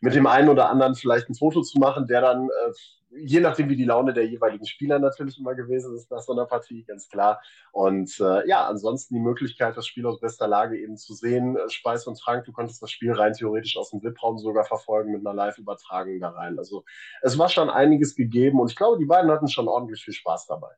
[0.00, 2.72] mit dem einen oder anderen vielleicht ein Foto zu machen, der dann, äh,
[3.18, 6.46] je nachdem wie die Laune der jeweiligen Spieler natürlich immer gewesen ist nach so einer
[6.46, 7.40] Partie, ganz klar.
[7.72, 11.68] Und äh, ja, ansonsten die Möglichkeit, das Spiel aus bester Lage eben zu sehen, äh,
[11.68, 15.26] Speis und Trank, du konntest das Spiel rein theoretisch aus dem VIP-Raum sogar verfolgen mit
[15.26, 16.58] einer Live-Übertragung da rein.
[16.58, 16.84] Also
[17.22, 20.46] es war schon einiges gegeben und ich glaube, die beiden hatten schon ordentlich viel Spaß
[20.46, 20.70] dabei.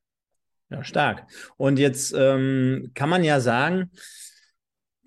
[0.71, 1.27] Ja, stark.
[1.57, 3.91] Und jetzt ähm, kann man ja sagen,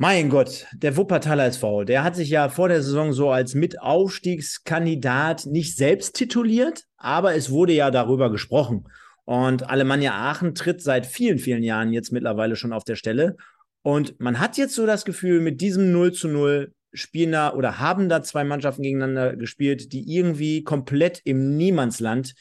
[0.02, 5.46] Mein Gott, der Wuppertaler SV, der hat sich ja vor der Saison so als Mitaufstiegskandidat
[5.46, 8.88] nicht selbst tituliert, aber es wurde ja darüber gesprochen.
[9.26, 13.36] Und Alemannia Aachen tritt seit vielen, vielen Jahren jetzt mittlerweile schon auf der Stelle.
[13.84, 17.78] Und man hat jetzt so das Gefühl, mit diesem 0 zu 0 spielen da oder
[17.78, 22.34] haben da zwei Mannschaften gegeneinander gespielt, die irgendwie komplett im Niemandsland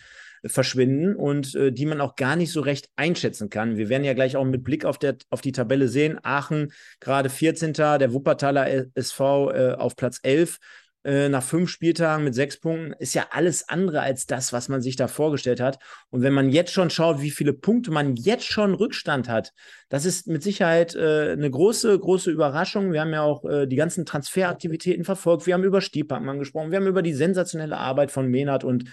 [0.45, 3.77] verschwinden und äh, die man auch gar nicht so recht einschätzen kann.
[3.77, 6.19] Wir werden ja gleich auch mit Blick auf, der, auf die Tabelle sehen.
[6.23, 7.73] Aachen gerade 14.
[7.73, 10.59] Der Wuppertaler SV äh, auf Platz 11
[11.03, 14.83] äh, nach fünf Spieltagen mit sechs Punkten ist ja alles andere als das, was man
[14.83, 15.79] sich da vorgestellt hat.
[16.11, 19.53] Und wenn man jetzt schon schaut, wie viele Punkte man jetzt schon Rückstand hat,
[19.89, 22.93] das ist mit Sicherheit äh, eine große, große Überraschung.
[22.93, 25.47] Wir haben ja auch äh, die ganzen Transferaktivitäten verfolgt.
[25.47, 26.71] Wir haben über Stiepakmann gesprochen.
[26.71, 28.85] Wir haben über die sensationelle Arbeit von Menard und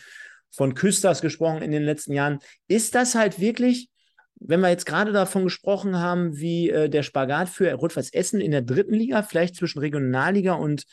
[0.52, 2.40] von Küsters gesprochen in den letzten Jahren.
[2.68, 3.90] Ist das halt wirklich,
[4.40, 8.52] wenn wir jetzt gerade davon gesprochen haben, wie äh, der Spagat für Rot-Weiß Essen in
[8.52, 10.84] der dritten Liga, vielleicht zwischen Regionalliga und,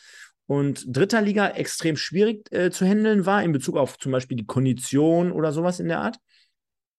[0.47, 4.45] und dritter Liga extrem schwierig äh, zu handeln war, in Bezug auf zum Beispiel die
[4.45, 6.17] Kondition oder sowas in der Art?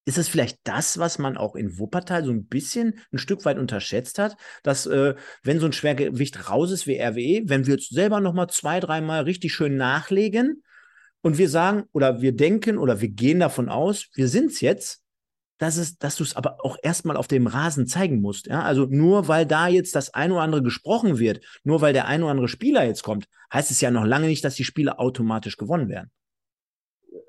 [0.08, 3.58] Ist es vielleicht das, was man auch in Wuppertal so ein bisschen ein Stück weit
[3.58, 7.92] unterschätzt hat, dass äh, wenn so ein Schwergewicht raus ist wie RWE, wenn wir jetzt
[7.92, 10.62] selber noch mal zwei, dreimal richtig schön nachlegen,
[11.26, 15.02] und wir sagen oder wir denken oder wir gehen davon aus, wir sind es jetzt,
[15.58, 18.46] dass, es, dass du es aber auch erstmal auf dem Rasen zeigen musst.
[18.46, 18.62] Ja?
[18.62, 22.22] Also nur weil da jetzt das ein oder andere gesprochen wird, nur weil der ein
[22.22, 25.56] oder andere Spieler jetzt kommt, heißt es ja noch lange nicht, dass die Spiele automatisch
[25.56, 26.12] gewonnen werden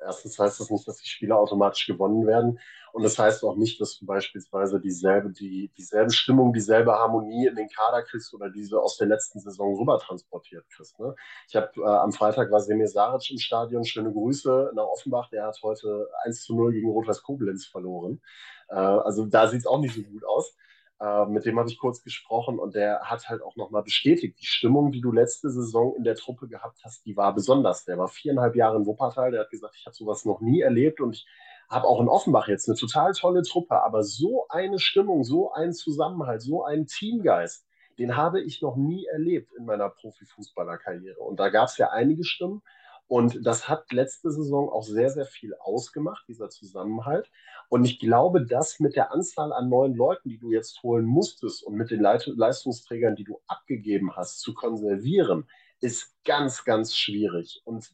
[0.07, 2.59] erstens heißt das nicht, dass die Spiele automatisch gewonnen werden.
[2.97, 7.55] Und das heißt auch nicht, dass du beispielsweise dieselbe, die, dieselbe Stimmung, dieselbe Harmonie in
[7.55, 10.99] den Kader kriegst oder diese aus der letzten Saison rüber transportiert kriegst.
[10.99, 11.13] Ne?
[11.47, 13.85] Ich habe äh, am Freitag war Semir Saric im Stadion.
[13.85, 15.29] Schöne Grüße nach Offenbach.
[15.29, 18.19] Der hat heute 1 zu 0 gegen Rot-Weiß Koblenz verloren.
[18.67, 20.55] Äh, also da sieht es auch nicht so gut aus.
[20.99, 24.47] Äh, mit dem habe ich kurz gesprochen und der hat halt auch nochmal bestätigt, die
[24.47, 27.85] Stimmung, die du letzte Saison in der Truppe gehabt hast, die war besonders.
[27.85, 30.99] Der war viereinhalb Jahre in Wuppertal, der hat gesagt, ich habe sowas noch nie erlebt
[30.99, 31.27] und ich
[31.69, 35.73] habe auch in Offenbach jetzt eine total tolle Truppe, aber so eine Stimmung, so ein
[35.73, 37.65] Zusammenhalt, so ein Teamgeist,
[37.99, 41.19] den habe ich noch nie erlebt in meiner Profifußballerkarriere.
[41.19, 42.61] Und da gab es ja einige Stimmen,
[43.07, 47.31] und das hat letzte Saison auch sehr, sehr viel ausgemacht, dieser Zusammenhalt.
[47.69, 51.63] Und ich glaube, dass mit der Anzahl an neuen Leuten, die du jetzt holen musstest
[51.63, 55.47] und mit den Leistungsträgern, die du abgegeben hast, zu konservieren,
[55.79, 57.61] ist ganz, ganz schwierig.
[57.63, 57.93] Und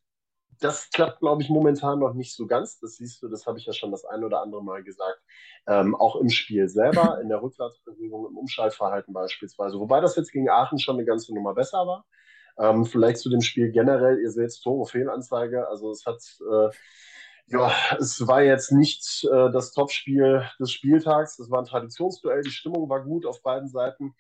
[0.60, 2.80] das klappt, glaube ich, momentan noch nicht so ganz.
[2.80, 5.22] Das siehst du, das habe ich ja schon das ein oder andere Mal gesagt.
[5.68, 9.80] Ähm, auch im Spiel selber, in der Rückwärtsbewegung, im Umschaltverhalten beispielsweise.
[9.80, 12.06] Wobei das jetzt gegen Aachen schon eine ganze Nummer besser war.
[12.58, 16.70] Ähm, vielleicht zu dem Spiel generell, ihr seht Tore Fehlanzeige, also es hat, äh,
[17.48, 22.52] ja, es war jetzt nicht äh, das Topspiel des Spieltags, es war ein Traditionsduell, die
[22.52, 24.14] Stimmung war gut auf beiden Seiten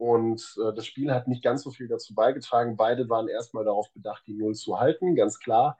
[0.00, 2.78] und äh, das Spiel hat nicht ganz so viel dazu beigetragen.
[2.78, 5.76] Beide waren erstmal darauf bedacht, die Null zu halten, ganz klar.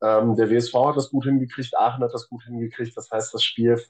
[0.00, 3.42] Ähm, der WSV hat das gut hingekriegt, Aachen hat das gut hingekriegt, das heißt, das
[3.42, 3.82] Spiel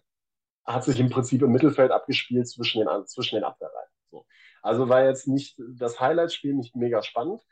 [0.65, 3.91] hat sich im Prinzip im Mittelfeld abgespielt zwischen den, zwischen den Abwehrreihen.
[4.11, 4.25] So.
[4.63, 7.43] Also war jetzt nicht das Highlight-Spiel, nicht mega spannend.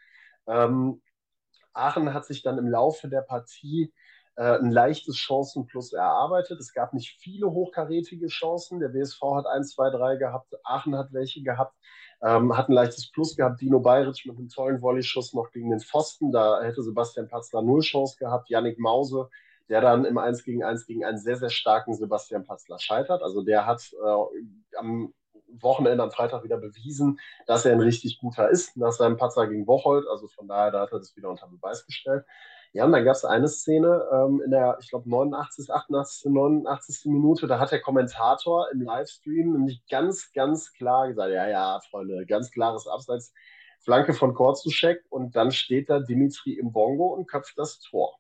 [0.47, 1.03] Ähm,
[1.75, 3.93] Aachen hat sich dann im Laufe der Partie
[4.37, 6.59] äh, ein leichtes Chancenplus erarbeitet.
[6.61, 8.81] Es gab nicht viele hochkarätige Chancen.
[8.81, 11.77] Der WSV hat 1, 2, 3 gehabt, Aachen hat welche gehabt,
[12.23, 13.61] ähm, hat ein leichtes Plus gehabt.
[13.61, 16.33] Dino Bayric mit einem tollen Volleyschuss noch gegen den Pfosten.
[16.33, 18.49] Da hätte Sebastian Patzler null Chance gehabt.
[18.49, 19.29] Yannick Mause,
[19.69, 23.23] der dann im 1 gegen 1 gegen einen sehr, sehr starken Sebastian Patzler scheitert.
[23.23, 25.13] Also der hat äh, am
[25.61, 29.67] Wochenende am Freitag wieder bewiesen, dass er ein richtig guter ist nach seinem Patzer gegen
[29.67, 30.07] Bocholt.
[30.09, 32.25] Also von daher, da hat er das wieder unter Beweis gestellt.
[32.75, 37.05] Ja, und dann gab es eine Szene ähm, in der, ich glaube, 89., 88., 89.
[37.13, 42.25] Minute, da hat der Kommentator im Livestream nämlich ganz, ganz klar gesagt, ja, ja, Freunde,
[42.25, 43.35] ganz klares Abseits,
[43.81, 48.17] Flanke von Korzuschek und dann steht da Dimitri im Bongo und köpft das Tor.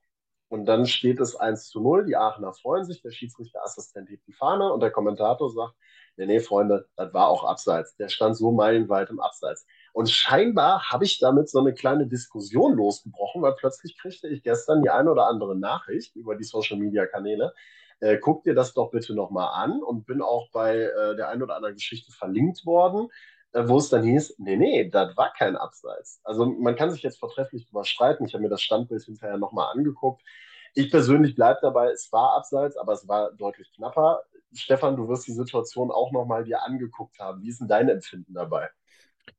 [0.48, 4.34] Und dann steht es 1 zu 0, die Aachener freuen sich, der Schiedsrichterassistent hebt die
[4.34, 5.74] Fahne und der Kommentator sagt,
[6.16, 7.96] nee, nee, Freunde, das war auch abseits.
[7.96, 9.66] Der stand so meilenweit im Abseits.
[9.92, 14.82] Und scheinbar habe ich damit so eine kleine Diskussion losgebrochen, weil plötzlich kriegte ich gestern
[14.82, 17.52] die eine oder andere Nachricht über die Social-Media-Kanäle.
[18.00, 21.42] Äh, guck dir das doch bitte nochmal an und bin auch bei äh, der einen
[21.42, 23.08] oder anderen Geschichte verlinkt worden,
[23.52, 26.20] äh, wo es dann hieß, nee, nee, das war kein Abseits.
[26.24, 27.82] Also man kann sich jetzt vortrefflich drüber.
[27.84, 30.22] Ich habe mir das Standbild hinterher nochmal angeguckt.
[30.74, 34.22] Ich persönlich bleibe dabei, es war abseits, aber es war deutlich knapper.
[34.54, 37.42] Stefan, du wirst die Situation auch nochmal dir angeguckt haben.
[37.42, 38.70] Wie ist denn dein Empfinden dabei?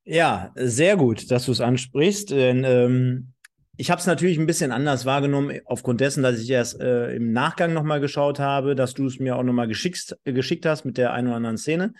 [0.03, 2.31] Ja, sehr gut, dass du es ansprichst.
[2.31, 3.33] Denn ähm,
[3.77, 7.31] ich habe es natürlich ein bisschen anders wahrgenommen, aufgrund dessen, dass ich erst äh, im
[7.31, 11.13] Nachgang nochmal geschaut habe, dass du es mir auch nochmal geschickt, geschickt hast mit der
[11.13, 11.93] einen oder anderen Szene.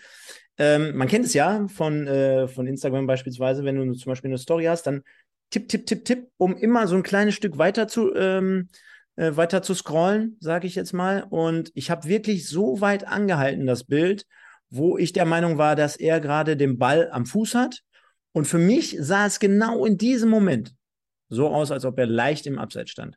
[0.58, 4.38] ähm, man kennt es ja von, äh, von Instagram beispielsweise, wenn du zum Beispiel eine
[4.38, 5.02] Story hast, dann
[5.50, 8.68] tipp, tipp, tipp, tipp, um immer so ein kleines Stück weiter zu, ähm,
[9.16, 11.24] äh, weiter zu scrollen, sage ich jetzt mal.
[11.28, 14.26] Und ich habe wirklich so weit angehalten, das Bild,
[14.70, 17.82] wo ich der Meinung war, dass er gerade den Ball am Fuß hat.
[18.32, 20.74] Und für mich sah es genau in diesem Moment
[21.28, 23.16] so aus, als ob er leicht im Abseits stand.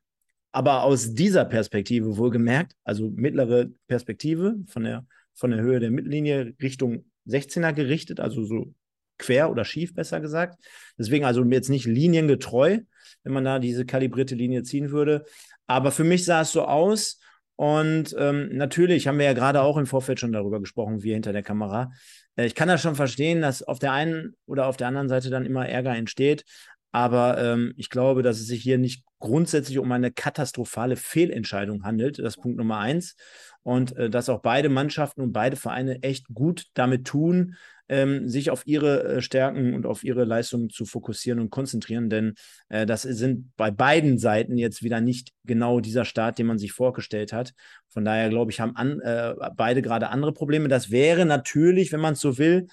[0.52, 6.56] Aber aus dieser Perspektive wohlgemerkt, also mittlere Perspektive von der, von der Höhe der Mittellinie
[6.62, 8.74] Richtung 16er gerichtet, also so
[9.18, 10.60] quer oder schief, besser gesagt.
[10.98, 12.80] Deswegen also jetzt nicht liniengetreu,
[13.24, 15.26] wenn man da diese kalibrierte Linie ziehen würde.
[15.66, 17.20] Aber für mich sah es so aus.
[17.58, 21.34] Und ähm, natürlich haben wir ja gerade auch im Vorfeld schon darüber gesprochen, wie hinter
[21.34, 21.92] der Kamera.
[22.36, 25.32] Äh, ich kann das schon verstehen, dass auf der einen oder auf der anderen Seite
[25.32, 26.46] dann immer Ärger entsteht.
[26.92, 32.20] Aber ähm, ich glaube, dass es sich hier nicht grundsätzlich um eine katastrophale Fehlentscheidung handelt.
[32.20, 33.16] Das ist Punkt Nummer eins.
[33.64, 37.56] Und äh, dass auch beide Mannschaften und beide Vereine echt gut damit tun,
[37.90, 42.10] ähm, sich auf ihre äh, Stärken und auf ihre Leistungen zu fokussieren und konzentrieren.
[42.10, 42.36] Denn
[42.70, 46.74] äh, das sind bei beiden Seiten jetzt wieder nicht genau dieser Start, den man sich
[46.74, 47.54] vorgestellt hat.
[47.90, 50.68] Von daher glaube ich, haben an, äh, beide gerade andere Probleme.
[50.68, 52.68] Das wäre natürlich, wenn man es so will,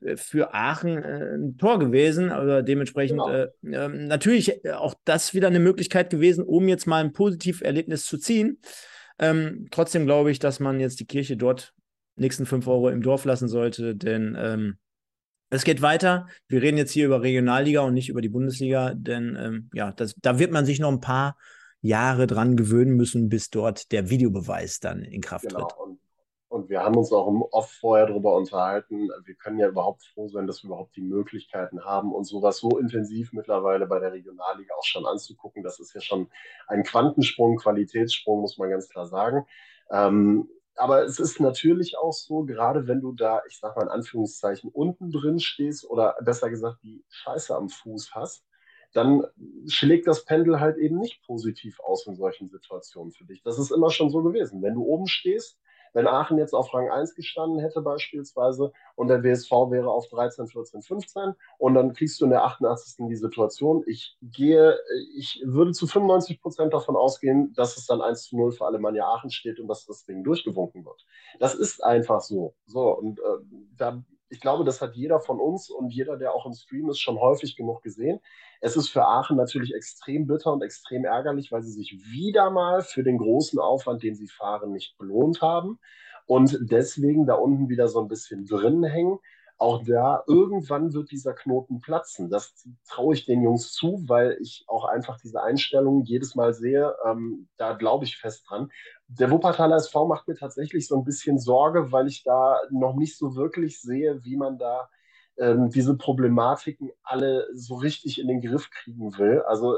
[0.00, 2.30] äh, für Aachen äh, ein Tor gewesen.
[2.30, 3.30] Also dementsprechend genau.
[3.30, 8.18] äh, äh, natürlich auch das wieder eine Möglichkeit gewesen, um jetzt mal ein Positiverlebnis zu
[8.18, 8.58] ziehen.
[9.18, 11.74] Ähm, trotzdem glaube ich, dass man jetzt die Kirche dort
[12.20, 14.78] nächsten fünf Euro im Dorf lassen sollte, denn ähm,
[15.50, 16.28] es geht weiter.
[16.46, 20.14] Wir reden jetzt hier über Regionalliga und nicht über die Bundesliga, denn ähm, ja, das,
[20.22, 21.36] da wird man sich noch ein paar
[21.82, 25.66] Jahre dran gewöhnen müssen, bis dort der Videobeweis dann in Kraft genau.
[25.66, 25.78] tritt.
[25.78, 25.98] Und,
[26.48, 29.08] und wir haben uns auch im Off vorher darüber unterhalten.
[29.24, 32.78] Wir können ja überhaupt froh sein, dass wir überhaupt die Möglichkeiten haben und sowas so
[32.78, 35.64] intensiv mittlerweile bei der Regionalliga auch schon anzugucken.
[35.64, 36.28] Das ist ja schon
[36.68, 39.46] ein Quantensprung, Qualitätssprung, muss man ganz klar sagen.
[39.90, 40.48] Ähm,
[40.80, 44.70] aber es ist natürlich auch so, gerade wenn du da, ich sag mal in Anführungszeichen,
[44.70, 48.44] unten drin stehst oder besser gesagt die Scheiße am Fuß hast,
[48.92, 49.24] dann
[49.68, 53.42] schlägt das Pendel halt eben nicht positiv aus in solchen Situationen für dich.
[53.42, 54.62] Das ist immer schon so gewesen.
[54.62, 55.58] Wenn du oben stehst,
[55.92, 60.48] wenn Aachen jetzt auf Rang 1 gestanden hätte beispielsweise und der WSV wäre auf 13,
[60.48, 63.06] 14, 15 und dann kriegst du in der 88.
[63.08, 64.78] die Situation, ich gehe,
[65.16, 69.06] ich würde zu 95 Prozent davon ausgehen, dass es dann 1 zu 0 für Alemannia
[69.06, 71.06] Aachen steht und dass das Ding durchgewunken wird.
[71.38, 72.54] Das ist einfach so.
[72.66, 73.22] So, und äh,
[73.76, 77.00] da ich glaube, das hat jeder von uns und jeder, der auch im Stream ist,
[77.00, 78.20] schon häufig genug gesehen.
[78.60, 82.82] Es ist für Aachen natürlich extrem bitter und extrem ärgerlich, weil sie sich wieder mal
[82.82, 85.78] für den großen Aufwand, den sie fahren, nicht belohnt haben
[86.26, 89.18] und deswegen da unten wieder so ein bisschen drin hängen
[89.60, 92.30] auch da, irgendwann wird dieser Knoten platzen.
[92.30, 92.54] Das
[92.88, 96.94] traue ich den Jungs zu, weil ich auch einfach diese Einstellung jedes Mal sehe.
[97.06, 98.70] Ähm, da glaube ich fest dran.
[99.08, 103.18] Der Wuppertaler SV macht mir tatsächlich so ein bisschen Sorge, weil ich da noch nicht
[103.18, 104.88] so wirklich sehe, wie man da
[105.36, 109.42] ähm, diese Problematiken alle so richtig in den Griff kriegen will.
[109.42, 109.76] Also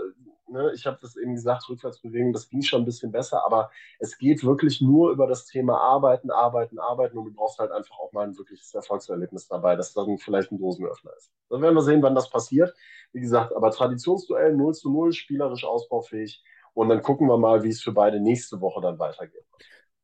[0.52, 4.18] ne, ich habe das eben gesagt, Rückwärtsbewegung, das ging schon ein bisschen besser, aber es
[4.18, 8.12] geht wirklich nur über das Thema Arbeiten, Arbeiten, Arbeiten und du brauchst halt einfach auch
[8.12, 11.32] mal ein wirkliches Erfolgserlebnis dabei, dass dann vielleicht ein Dosenöffner ist.
[11.48, 12.74] Dann werden wir sehen, wann das passiert.
[13.12, 16.42] Wie gesagt, aber Traditionsduell 0 zu 0, spielerisch ausbaufähig
[16.74, 19.44] und dann gucken wir mal, wie es für beide nächste Woche dann weitergeht.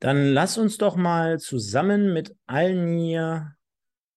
[0.01, 3.55] Dann lass uns doch mal zusammen mit allen hier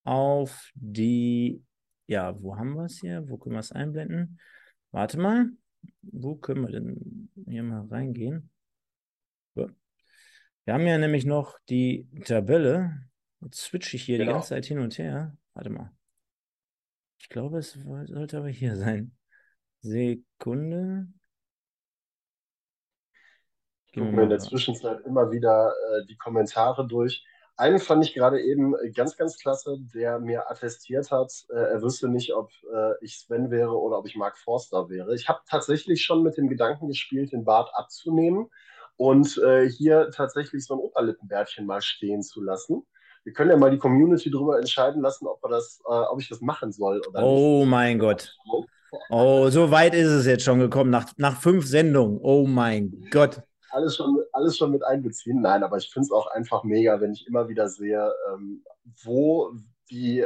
[0.04, 1.64] auf die,
[2.08, 3.28] ja, wo haben wir es hier?
[3.28, 4.40] Wo können wir es einblenden?
[4.92, 5.52] Warte mal
[6.02, 8.50] wo können wir denn hier mal reingehen?
[9.56, 9.70] So.
[10.66, 13.10] Wir haben ja nämlich noch die Tabelle.
[13.42, 14.32] Jetzt switche ich hier genau.
[14.32, 15.36] die ganze Zeit hin und her.
[15.54, 15.92] Warte mal.
[17.20, 19.16] Ich glaube, es sollte aber hier sein.
[19.82, 21.08] Sekunde.
[23.88, 27.26] Ich gucke mir in der Zwischenzeit immer wieder äh, die Kommentare durch.
[27.62, 32.10] Einen fand ich gerade eben ganz, ganz klasse, der mir attestiert hat, äh, er wüsste
[32.10, 35.14] nicht, ob äh, ich Sven wäre oder ob ich Mark Forster wäre.
[35.14, 38.48] Ich habe tatsächlich schon mit dem Gedanken gespielt, den Bart abzunehmen
[38.98, 42.82] und äh, hier tatsächlich so ein Oberlippenbärtchen mal stehen zu lassen.
[43.26, 46.42] Wir können ja mal die Community darüber entscheiden lassen, ob, das, äh, ob ich das
[46.42, 47.70] machen soll oder oh nicht.
[47.70, 48.36] mein Gott.
[49.12, 52.18] Oh, so weit ist es jetzt schon gekommen, nach, nach fünf Sendungen.
[52.24, 55.42] Oh mein Gott alles schon, alles schon mit einbeziehen.
[55.42, 58.64] Nein, aber ich finde es auch einfach mega, wenn ich immer wieder sehe, ähm,
[59.04, 59.52] wo
[59.90, 60.26] die,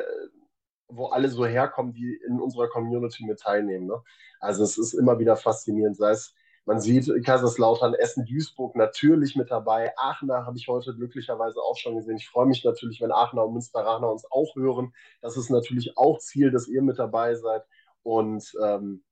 [0.88, 3.88] wo alle so herkommen, die in unserer Community mit teilnehmen.
[3.88, 4.02] Ne?
[4.40, 6.34] Also es ist immer wieder faszinierend, sei es
[6.66, 9.94] man sieht Kaiserslautern, Essen, Duisburg natürlich mit dabei.
[9.98, 12.18] Aachener habe ich heute glücklicherweise auch schon gesehen.
[12.18, 14.92] Ich freue mich natürlich, wenn Aachener und Münsteraner uns auch hören.
[15.22, 17.64] Das ist natürlich auch Ziel, dass ihr mit dabei seid.
[18.02, 19.04] Und ähm,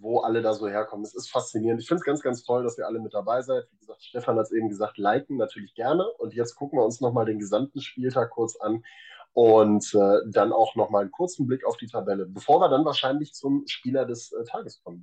[0.00, 1.04] wo alle da so herkommen.
[1.04, 1.80] Es ist faszinierend.
[1.80, 3.64] Ich finde es ganz, ganz toll, dass ihr alle mit dabei seid.
[3.70, 6.04] Wie gesagt, Stefan hat es eben gesagt, liken natürlich gerne.
[6.18, 8.84] Und jetzt gucken wir uns nochmal den gesamten Spieltag kurz an.
[9.34, 13.32] Und äh, dann auch nochmal einen kurzen Blick auf die Tabelle, bevor wir dann wahrscheinlich
[13.32, 15.02] zum Spieler des äh, Tages kommen.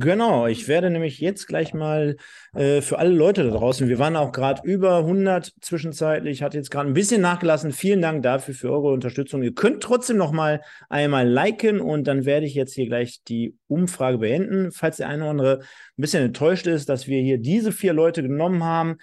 [0.00, 2.16] Genau, ich werde nämlich jetzt gleich mal
[2.54, 6.70] äh, für alle Leute da draußen, wir waren auch gerade über 100 zwischenzeitlich, hat jetzt
[6.70, 7.72] gerade ein bisschen nachgelassen.
[7.72, 9.42] Vielen Dank dafür für eure Unterstützung.
[9.42, 13.56] Ihr könnt trotzdem noch mal einmal liken und dann werde ich jetzt hier gleich die
[13.68, 14.72] Umfrage beenden.
[14.72, 18.22] Falls der eine oder andere ein bisschen enttäuscht ist, dass wir hier diese vier Leute
[18.22, 18.98] genommen haben,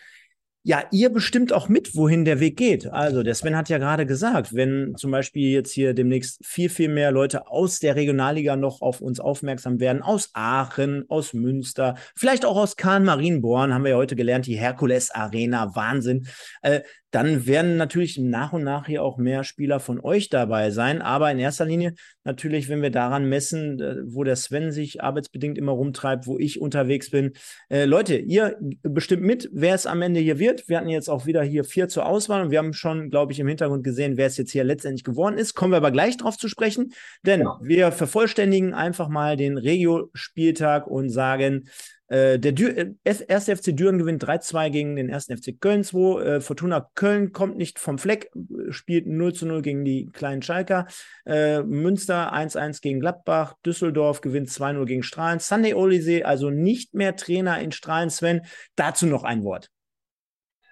[0.68, 2.88] ja, ihr bestimmt auch mit, wohin der Weg geht.
[2.88, 6.90] Also, der Sven hat ja gerade gesagt, wenn zum Beispiel jetzt hier demnächst viel, viel
[6.90, 12.46] mehr Leute aus der Regionalliga noch auf uns aufmerksam werden, aus Aachen, aus Münster, vielleicht
[12.46, 16.26] auch aus Kahn-Marienborn, haben wir ja heute gelernt, die Herkules Arena, Wahnsinn.
[16.64, 16.82] Äh,
[17.16, 21.02] dann werden natürlich nach und nach hier auch mehr Spieler von euch dabei sein.
[21.02, 21.94] Aber in erster Linie
[22.26, 26.60] natürlich, wenn wir daran messen, äh, wo der Sven sich arbeitsbedingt immer rumtreibt, wo ich
[26.60, 27.32] unterwegs bin.
[27.70, 30.68] Äh, Leute, ihr bestimmt mit, wer es am Ende hier wird.
[30.68, 33.40] Wir hatten jetzt auch wieder hier vier zur Auswahl und wir haben schon, glaube ich,
[33.40, 35.54] im Hintergrund gesehen, wer es jetzt hier letztendlich geworden ist.
[35.54, 36.92] Kommen wir aber gleich drauf zu sprechen,
[37.24, 37.58] denn ja.
[37.62, 41.70] wir vervollständigen einfach mal den Regio-Spieltag und sagen,
[42.08, 46.22] äh, der Dür äh, erste FC Düren gewinnt 3-2 gegen den ersten FC Köln 2.
[46.22, 48.32] Äh, Fortuna Köln kommt nicht vom Fleck,
[48.70, 50.88] spielt 0 0 gegen die kleinen Schalker.
[51.26, 53.56] Äh, Münster 1-1 gegen Gladbach.
[53.66, 55.40] Düsseldorf gewinnt 2-0 gegen Strahlen.
[55.40, 58.10] Sunday Olise, also nicht mehr Trainer in Strahlen.
[58.10, 58.42] Sven,
[58.76, 59.72] dazu noch ein Wort.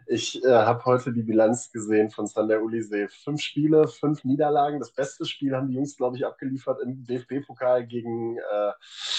[0.08, 3.08] Ich äh, habe heute die Bilanz gesehen von Sander Ulisee.
[3.08, 4.80] Fünf Spiele, fünf Niederlagen.
[4.80, 8.72] Das beste Spiel haben die Jungs, glaube ich, abgeliefert im DFB-Pokal gegen äh,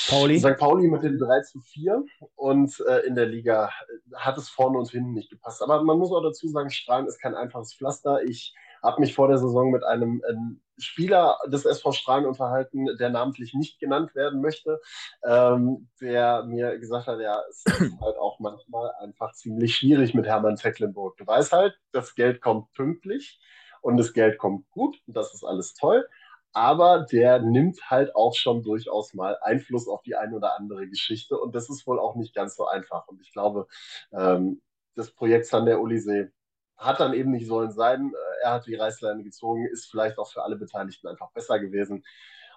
[0.09, 0.39] Pauli.
[0.39, 0.57] St.
[0.59, 2.05] Pauli mit dem 3 zu 4.
[2.37, 3.70] Und äh, in der Liga
[4.14, 5.62] hat es vorne und hinten nicht gepasst.
[5.62, 8.22] Aber man muss auch dazu sagen, Strahlen ist kein einfaches Pflaster.
[8.24, 8.55] Ich
[8.85, 10.35] habe mich vor der Saison mit einem äh,
[10.80, 14.80] Spieler des SV Strahlen unterhalten, der namentlich nicht genannt werden möchte,
[15.24, 17.66] ähm, der mir gesagt hat, ja, es ist
[18.01, 21.16] halt auch manchmal einfach ziemlich schwierig mit Hermann Tecklenburg.
[21.16, 23.41] Du weißt halt, das Geld kommt pünktlich
[23.80, 26.07] und das Geld kommt gut und das ist alles toll.
[26.53, 31.37] Aber der nimmt halt auch schon durchaus mal Einfluss auf die eine oder andere Geschichte.
[31.37, 33.09] Und das ist wohl auch nicht ganz so einfach.
[33.09, 33.66] Und ich glaube,
[34.12, 34.62] ähm,
[34.95, 36.30] das Projekt Sander Ulisee
[36.77, 38.12] hat dann eben nicht sollen sein.
[38.43, 42.05] Er hat die Reißleine gezogen, ist vielleicht auch für alle Beteiligten einfach besser gewesen.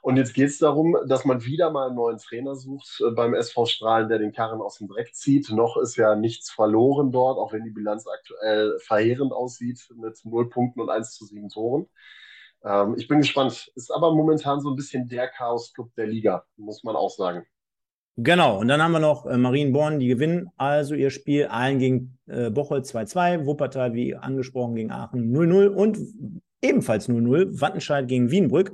[0.02, 3.34] Und jetzt geht es darum, dass man wieder mal einen neuen Trainer sucht äh, beim
[3.34, 5.50] SV Strahlen, der den Karren aus dem Dreck zieht.
[5.52, 10.50] Noch ist ja nichts verloren dort, auch wenn die Bilanz aktuell verheerend aussieht mit 0
[10.50, 11.88] Punkten und 1 zu 7 Toren.
[12.64, 13.72] Ähm, ich bin gespannt.
[13.76, 17.46] Ist aber momentan so ein bisschen der Chaos-Club der Liga, muss man auch sagen.
[18.20, 21.46] Genau, und dann haben wir noch äh, Marienborn, die gewinnen also ihr Spiel.
[21.52, 26.00] Aalen gegen äh, Bocholt 2-2, Wuppertal, wie angesprochen, gegen Aachen 0-0 und
[26.64, 28.72] ebenfalls 0-0, Wattenscheid gegen Wienbrück.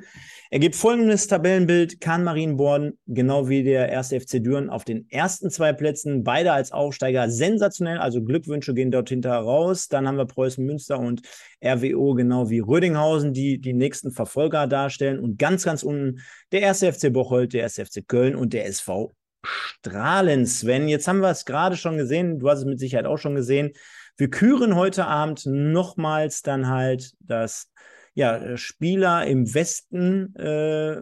[0.49, 5.49] Er gibt folgendes Tabellenbild: Kahn Marienborn, genau wie der erste FC Düren, auf den ersten
[5.49, 9.89] zwei Plätzen, beide als Aufsteiger sensationell, also Glückwünsche gehen dort hinter raus.
[9.89, 11.21] Dann haben wir Preußen Münster und
[11.61, 15.19] RWO, genau wie Rödinghausen, die die nächsten Verfolger darstellen.
[15.19, 16.21] Und ganz, ganz unten
[16.53, 19.11] der erste FC Bocholt, der erste FC Köln und der SV
[19.43, 20.87] strahlen, Sven.
[20.87, 23.71] Jetzt haben wir es gerade schon gesehen, du hast es mit Sicherheit auch schon gesehen.
[24.17, 27.71] Wir küren heute Abend nochmals dann halt das
[28.13, 31.01] ja, Spieler im Westen äh,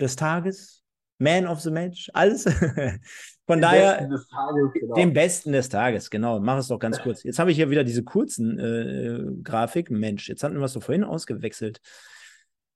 [0.00, 0.84] des Tages,
[1.18, 2.44] Man of the Match, alles.
[3.46, 4.94] Von den daher, besten Tages, genau.
[4.94, 6.40] den besten des Tages, genau.
[6.40, 7.24] Mach es doch ganz kurz.
[7.24, 9.90] Jetzt habe ich hier wieder diese kurzen äh, Grafik.
[9.90, 11.80] Mensch, jetzt hatten wir es doch vorhin ausgewechselt.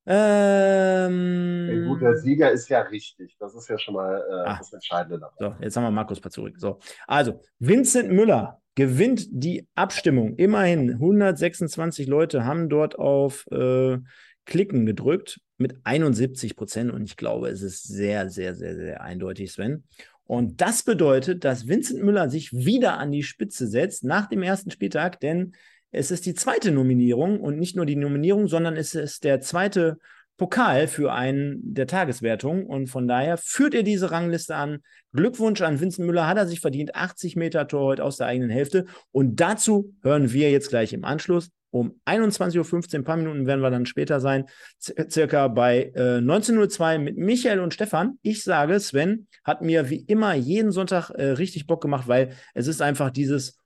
[0.08, 3.36] Ähm, ja, gut, der Sieger ist ja richtig.
[3.40, 5.34] Das ist ja schon mal äh, ah, das Entscheidende dabei.
[5.38, 6.58] So, jetzt haben wir Markus Pazurik.
[6.58, 10.36] So, also Vincent Müller gewinnt die Abstimmung.
[10.36, 13.98] Immerhin 126 Leute haben dort auf äh,
[14.44, 16.92] Klicken gedrückt mit 71 Prozent.
[16.92, 19.84] Und ich glaube, es ist sehr, sehr, sehr, sehr eindeutig, Sven.
[20.24, 24.70] Und das bedeutet, dass Vincent Müller sich wieder an die Spitze setzt nach dem ersten
[24.70, 25.54] Spieltag, denn
[25.96, 29.98] es ist die zweite Nominierung und nicht nur die Nominierung, sondern es ist der zweite
[30.36, 32.66] Pokal für einen der Tageswertung.
[32.66, 34.80] Und von daher führt er diese Rangliste an.
[35.12, 36.94] Glückwunsch an Vincent Müller, hat er sich verdient.
[36.94, 38.84] 80 Meter Tor heute aus der eigenen Hälfte.
[39.10, 41.50] Und dazu hören wir jetzt gleich im Anschluss.
[41.70, 44.44] Um 21.15 Uhr, ein paar Minuten werden wir dann später sein,
[44.80, 48.18] circa bei äh, 19.02 Uhr mit Michael und Stefan.
[48.22, 52.66] Ich sage, Sven hat mir wie immer jeden Sonntag äh, richtig Bock gemacht, weil es
[52.66, 53.58] ist einfach dieses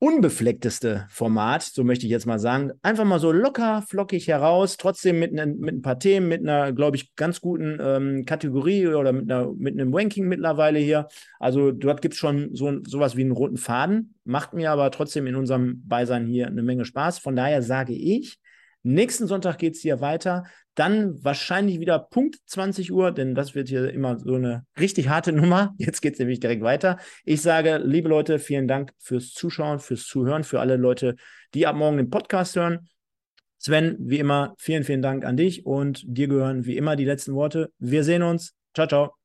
[0.00, 2.70] unbefleckteste Format, so möchte ich jetzt mal sagen.
[2.82, 6.72] Einfach mal so locker, flockig heraus, trotzdem mit, ne, mit ein paar Themen, mit einer,
[6.72, 11.08] glaube ich, ganz guten ähm, Kategorie oder mit, einer, mit einem Ranking mittlerweile hier.
[11.40, 15.26] Also dort gibt es schon so sowas wie einen roten Faden, macht mir aber trotzdem
[15.26, 17.18] in unserem Beisein hier eine Menge Spaß.
[17.18, 18.38] Von daher sage ich,
[18.84, 20.44] Nächsten Sonntag geht es hier weiter.
[20.78, 25.32] Dann wahrscheinlich wieder Punkt 20 Uhr, denn das wird hier immer so eine richtig harte
[25.34, 25.74] Nummer.
[25.76, 26.98] Jetzt geht es nämlich direkt weiter.
[27.24, 31.16] Ich sage, liebe Leute, vielen Dank fürs Zuschauen, fürs Zuhören, für alle Leute,
[31.52, 32.88] die ab morgen den Podcast hören.
[33.58, 37.34] Sven, wie immer, vielen, vielen Dank an dich und dir gehören wie immer die letzten
[37.34, 37.72] Worte.
[37.80, 38.54] Wir sehen uns.
[38.72, 39.17] Ciao, ciao.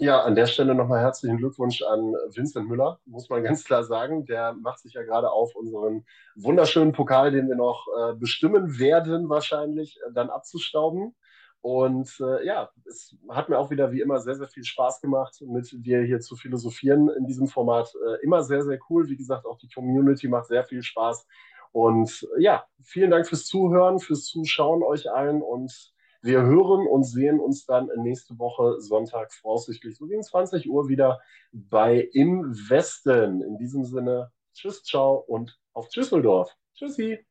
[0.00, 4.26] Ja, an der Stelle nochmal herzlichen Glückwunsch an Vincent Müller, muss man ganz klar sagen.
[4.26, 9.28] Der macht sich ja gerade auf, unseren wunderschönen Pokal, den wir noch äh, bestimmen werden,
[9.28, 11.16] wahrscheinlich äh, dann abzustauben.
[11.62, 15.42] Und äh, ja, es hat mir auch wieder wie immer sehr, sehr viel Spaß gemacht,
[15.44, 17.92] mit dir hier zu philosophieren in diesem Format.
[18.06, 19.08] Äh, immer sehr, sehr cool.
[19.08, 21.26] Wie gesagt, auch die Community macht sehr viel Spaß.
[21.72, 25.92] Und äh, ja, vielen Dank fürs Zuhören, fürs Zuschauen euch allen und
[26.22, 31.20] wir hören und sehen uns dann nächste Woche Sonntag voraussichtlich so gegen 20 Uhr wieder
[31.52, 33.42] bei Im Westen.
[33.42, 36.54] In diesem Sinne, tschüss, ciao und auf Düsseldorf.
[36.74, 37.27] Tschüssi.